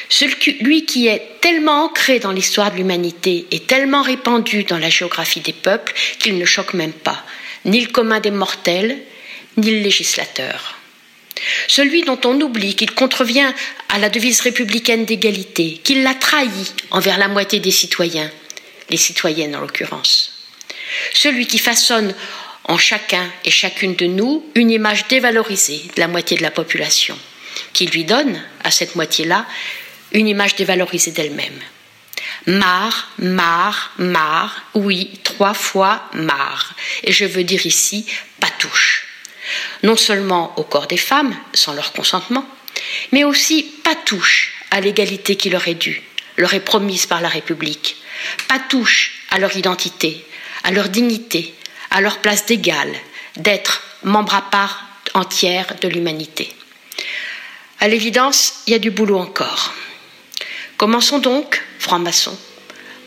Celui 0.09 0.87
qui 0.87 1.09
est 1.09 1.41
tellement 1.41 1.85
ancré 1.85 2.19
dans 2.19 2.33
l'histoire 2.33 2.71
de 2.73 2.77
l'humanité 2.77 3.47
et 3.51 3.61
tellement 3.61 4.03
répandu 4.03 4.65
dans 4.65 4.79
la 4.79 4.89
géographie 4.89 5.41
des 5.41 5.53
peuples 5.53 5.93
qu'il 6.19 6.39
ne 6.39 6.45
choque 6.45 6.75
même 6.75 6.93
pas 6.93 7.25
ni 7.65 7.81
le 7.81 7.89
commun 7.89 8.21
des 8.21 8.31
mortels, 8.31 8.99
ni 9.57 9.71
le 9.71 9.81
législateur. 9.81 10.77
Celui 11.69 12.03
dont 12.03 12.19
on 12.25 12.41
oublie 12.41 12.75
qu'il 12.75 12.93
contrevient 12.93 13.53
à 13.89 13.99
la 13.99 14.09
devise 14.09 14.41
républicaine 14.41 15.05
d'égalité, 15.05 15.81
qu'il 15.85 16.03
l'a 16.03 16.15
trahi 16.15 16.73
envers 16.91 17.19
la 17.19 17.29
moitié 17.29 17.61
des 17.61 17.71
citoyens, 17.71 18.31
les 18.91 18.97
citoyennes 18.97 19.57
en 19.57 19.61
l'occurrence. 19.61 20.33
Celui 21.13 21.47
qui 21.47 21.59
façonne 21.59 22.15
en 22.65 22.79
chacun 22.79 23.31
et 23.45 23.51
chacune 23.51 23.95
de 23.97 24.07
nous 24.07 24.45
une 24.55 24.71
image 24.71 25.09
dévalorisée 25.09 25.83
de 25.97 26.01
la 26.01 26.09
moitié 26.09 26.37
de 26.37 26.43
la 26.43 26.51
population, 26.51 27.19
qui 27.73 27.87
lui 27.87 28.05
donne 28.05 28.43
à 28.65 28.71
cette 28.71 28.95
moitié-là 28.95 29.47
une 30.13 30.29
image 30.29 30.55
dévalorisée 30.57 31.13
d'elle-même. 31.13 31.61
Marre, 32.47 33.11
marre, 33.19 33.93
marre, 33.99 34.63
oui, 34.75 35.19
trois 35.25 35.55
fois 35.55 36.09
marre. 36.15 36.75
Et 37.05 37.13
je 37.13 37.25
veux 37.25 37.45
dire 37.45 37.67
ici 37.67 38.07
patouche. 38.41 39.07
Non 39.83 39.97
seulement 39.97 40.59
au 40.59 40.63
corps 40.63 40.87
des 40.87 40.99
femmes, 40.99 41.35
sans 41.55 41.73
leur 41.73 41.93
consentement, 41.93 42.47
mais 43.13 43.25
aussi 43.25 43.63
patouche 43.83 44.55
à 44.71 44.81
l'égalité 44.81 45.37
qui 45.37 45.51
leur 45.51 45.69
est 45.69 45.75
due, 45.75 46.03
leur 46.37 46.55
est 46.55 46.61
promise 46.61 47.07
par 47.07 47.21
la 47.21 47.29
République, 47.29 47.97
pas 48.49 48.59
touche 48.59 49.23
à 49.31 49.39
leur 49.39 49.57
identité, 49.57 50.25
à 50.65 50.71
leur 50.71 50.89
dignité, 50.89 51.55
à 51.91 52.01
leur 52.01 52.19
place 52.19 52.47
d'égal, 52.47 52.91
d'être 53.37 53.83
membre 54.03 54.35
à 54.35 54.43
part 54.43 54.85
entière 55.15 55.75
de 55.81 55.89
l'humanité. 55.89 56.53
À 57.81 57.89
l'évidence, 57.89 58.63
il 58.67 58.73
y 58.73 58.77
a 58.77 58.81
du 58.81 58.91
boulot 58.91 59.19
encore. 59.19 59.73
Commençons 60.77 61.19
donc, 61.19 61.63
francs-maçons, 61.79 62.39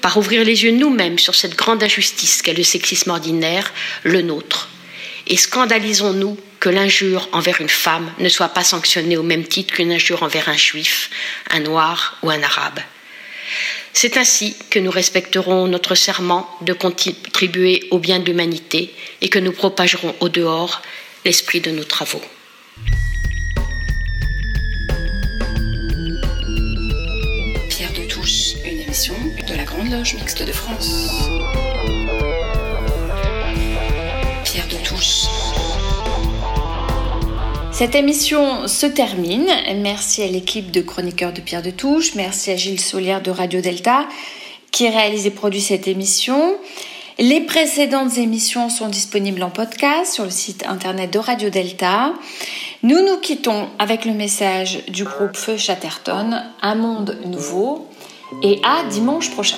par 0.01 0.18
ouvrir 0.18 0.43
les 0.43 0.64
yeux 0.64 0.72
nous-mêmes 0.72 1.20
sur 1.20 1.36
cette 1.36 1.55
grande 1.55 1.84
injustice 1.84 2.41
qu'est 2.41 2.53
le 2.53 2.64
sexisme 2.64 3.12
ordinaire, 3.12 3.72
le 4.03 4.22
nôtre, 4.22 4.70
et 5.28 5.38
scandalisons-nous 5.38 6.38
que 6.59 6.70
l'injure 6.70 7.30
envers 7.32 7.62
une 7.62 7.70
femme 7.70 8.12
ne 8.20 8.30
soit 8.30 8.49
pas 8.49 8.64
sanctionnée 8.64 9.18
au 9.18 9.24
même 9.24 9.45
titre 9.45 9.74
qu'une 9.74 9.91
injure 9.91 10.24
envers 10.24 10.49
un 10.49 10.57
juif, 10.57 11.09
un 11.49 11.59
noir 11.59 12.18
ou 12.24 12.30
un 12.30 12.41
arabe. 12.41 12.80
C'est 13.94 14.18
ainsi 14.18 14.56
que 14.70 14.80
nous 14.80 14.92
respecterons 14.92 15.68
notre 15.68 15.96
serment 15.96 16.50
de 16.62 16.74
contribuer 16.74 17.88
au 17.92 18.00
bien 18.00 18.20
de 18.20 18.26
l'humanité 18.26 18.94
et 19.22 19.30
que 19.30 19.39
nous 19.39 19.52
propagerons 19.52 20.16
au 20.20 20.30
dehors 20.30 20.82
l'esprit 21.26 21.62
de 21.62 21.72
nos 21.72 21.84
travaux. 21.84 22.22
Pierre 27.70 27.94
de 27.94 28.08
Touche, 28.08 28.54
une 28.66 28.82
émission 28.82 29.16
de 29.48 29.56
la 29.56 29.64
Grande 29.64 29.92
Loge 29.92 30.16
Mixte 30.16 30.44
de 30.44 30.52
France. 30.52 31.31
Cette 37.82 37.96
émission 37.96 38.68
se 38.68 38.86
termine. 38.86 39.50
Merci 39.78 40.22
à 40.22 40.28
l'équipe 40.28 40.70
de 40.70 40.82
chroniqueurs 40.82 41.34
de 41.34 41.42
Pierre 41.42 41.64
de 41.64 41.72
Touche. 41.72 42.14
Merci 42.14 42.52
à 42.52 42.56
Gilles 42.56 42.80
Solière 42.80 43.24
de 43.24 43.32
Radio 43.32 43.60
Delta 43.60 44.08
qui 44.72 44.88
réalise 44.88 45.26
et 45.26 45.32
produit 45.32 45.62
cette 45.62 45.88
émission. 45.88 46.58
Les 47.18 47.42
précédentes 47.42 48.20
émissions 48.20 48.70
sont 48.70 48.88
disponibles 48.88 49.42
en 49.42 49.50
podcast 49.50 50.14
sur 50.14 50.26
le 50.26 50.30
site 50.30 50.64
internet 50.68 51.12
de 51.12 51.18
Radio 51.18 51.50
Delta. 51.50 52.14
Nous 52.84 53.04
nous 53.04 53.18
quittons 53.18 53.68
avec 53.80 54.06
le 54.06 54.14
message 54.14 54.86
du 54.88 55.04
groupe 55.04 55.36
Feu 55.36 55.58
Chatterton, 55.58 56.40
Un 56.62 56.76
monde 56.76 57.18
nouveau, 57.26 57.88
et 58.44 58.62
à 58.64 58.84
dimanche 58.92 59.32
prochain. 59.32 59.58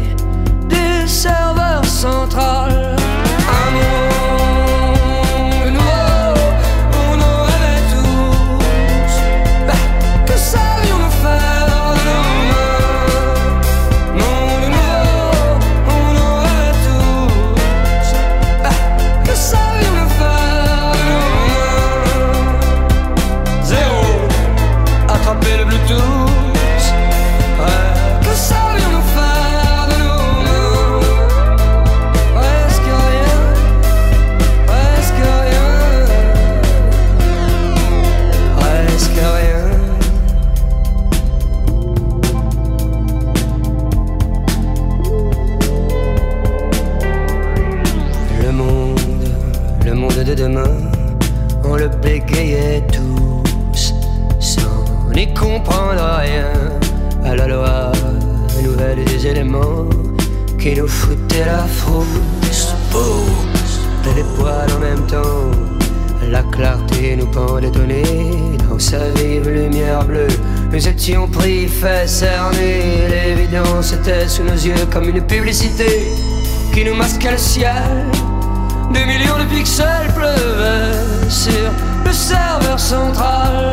serveur 1.11 1.83
central. 1.85 2.91
De 50.31 50.43
demain, 50.43 50.77
on 51.63 51.75
le 51.75 51.87
bégayait 51.87 52.83
tous, 52.91 53.93
sans 54.39 55.09
n'y 55.13 55.33
comprendre 55.33 56.01
rien 56.19 56.51
à 57.25 57.35
la 57.35 57.47
loi 57.47 57.91
nouvelle 58.63 59.03
des 59.05 59.27
éléments 59.27 59.89
qui 60.59 60.75
nous 60.75 60.87
foutaient 60.87 61.45
la 61.45 61.65
frousse. 61.65 62.75
Pousse 62.91 63.79
les 64.15 64.23
poils 64.37 64.71
en 64.75 64.79
même 64.79 65.05
temps. 65.07 65.51
La 66.29 66.43
clarté 66.43 67.15
nous 67.17 67.27
pendait 67.27 67.75
au 67.77 67.85
nez 67.85 68.57
dans 68.69 68.79
sa 68.79 69.09
vive 69.15 69.49
lumière 69.49 70.05
bleue. 70.05 70.27
Nous 70.71 70.87
étions 70.87 71.27
pris, 71.27 71.67
fait 71.67 72.07
cerner. 72.07 73.07
L'évidence 73.09 73.93
était 73.93 74.27
sous 74.27 74.43
nos 74.43 74.53
yeux 74.53 74.85
comme 74.91 75.09
une 75.09 75.21
publicité 75.21 76.07
qui 76.73 76.85
nous 76.85 76.95
masquait 76.95 77.31
le 77.31 77.37
ciel. 77.37 78.11
Des 78.93 79.05
millions 79.05 79.37
de 79.37 79.45
pixels 79.45 80.11
pleuvaient 80.13 81.29
sur 81.29 81.71
le 82.05 82.11
serveur 82.11 82.79
central. 82.79 83.71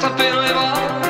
S'attraper 0.00 0.30
dans 0.30 1.07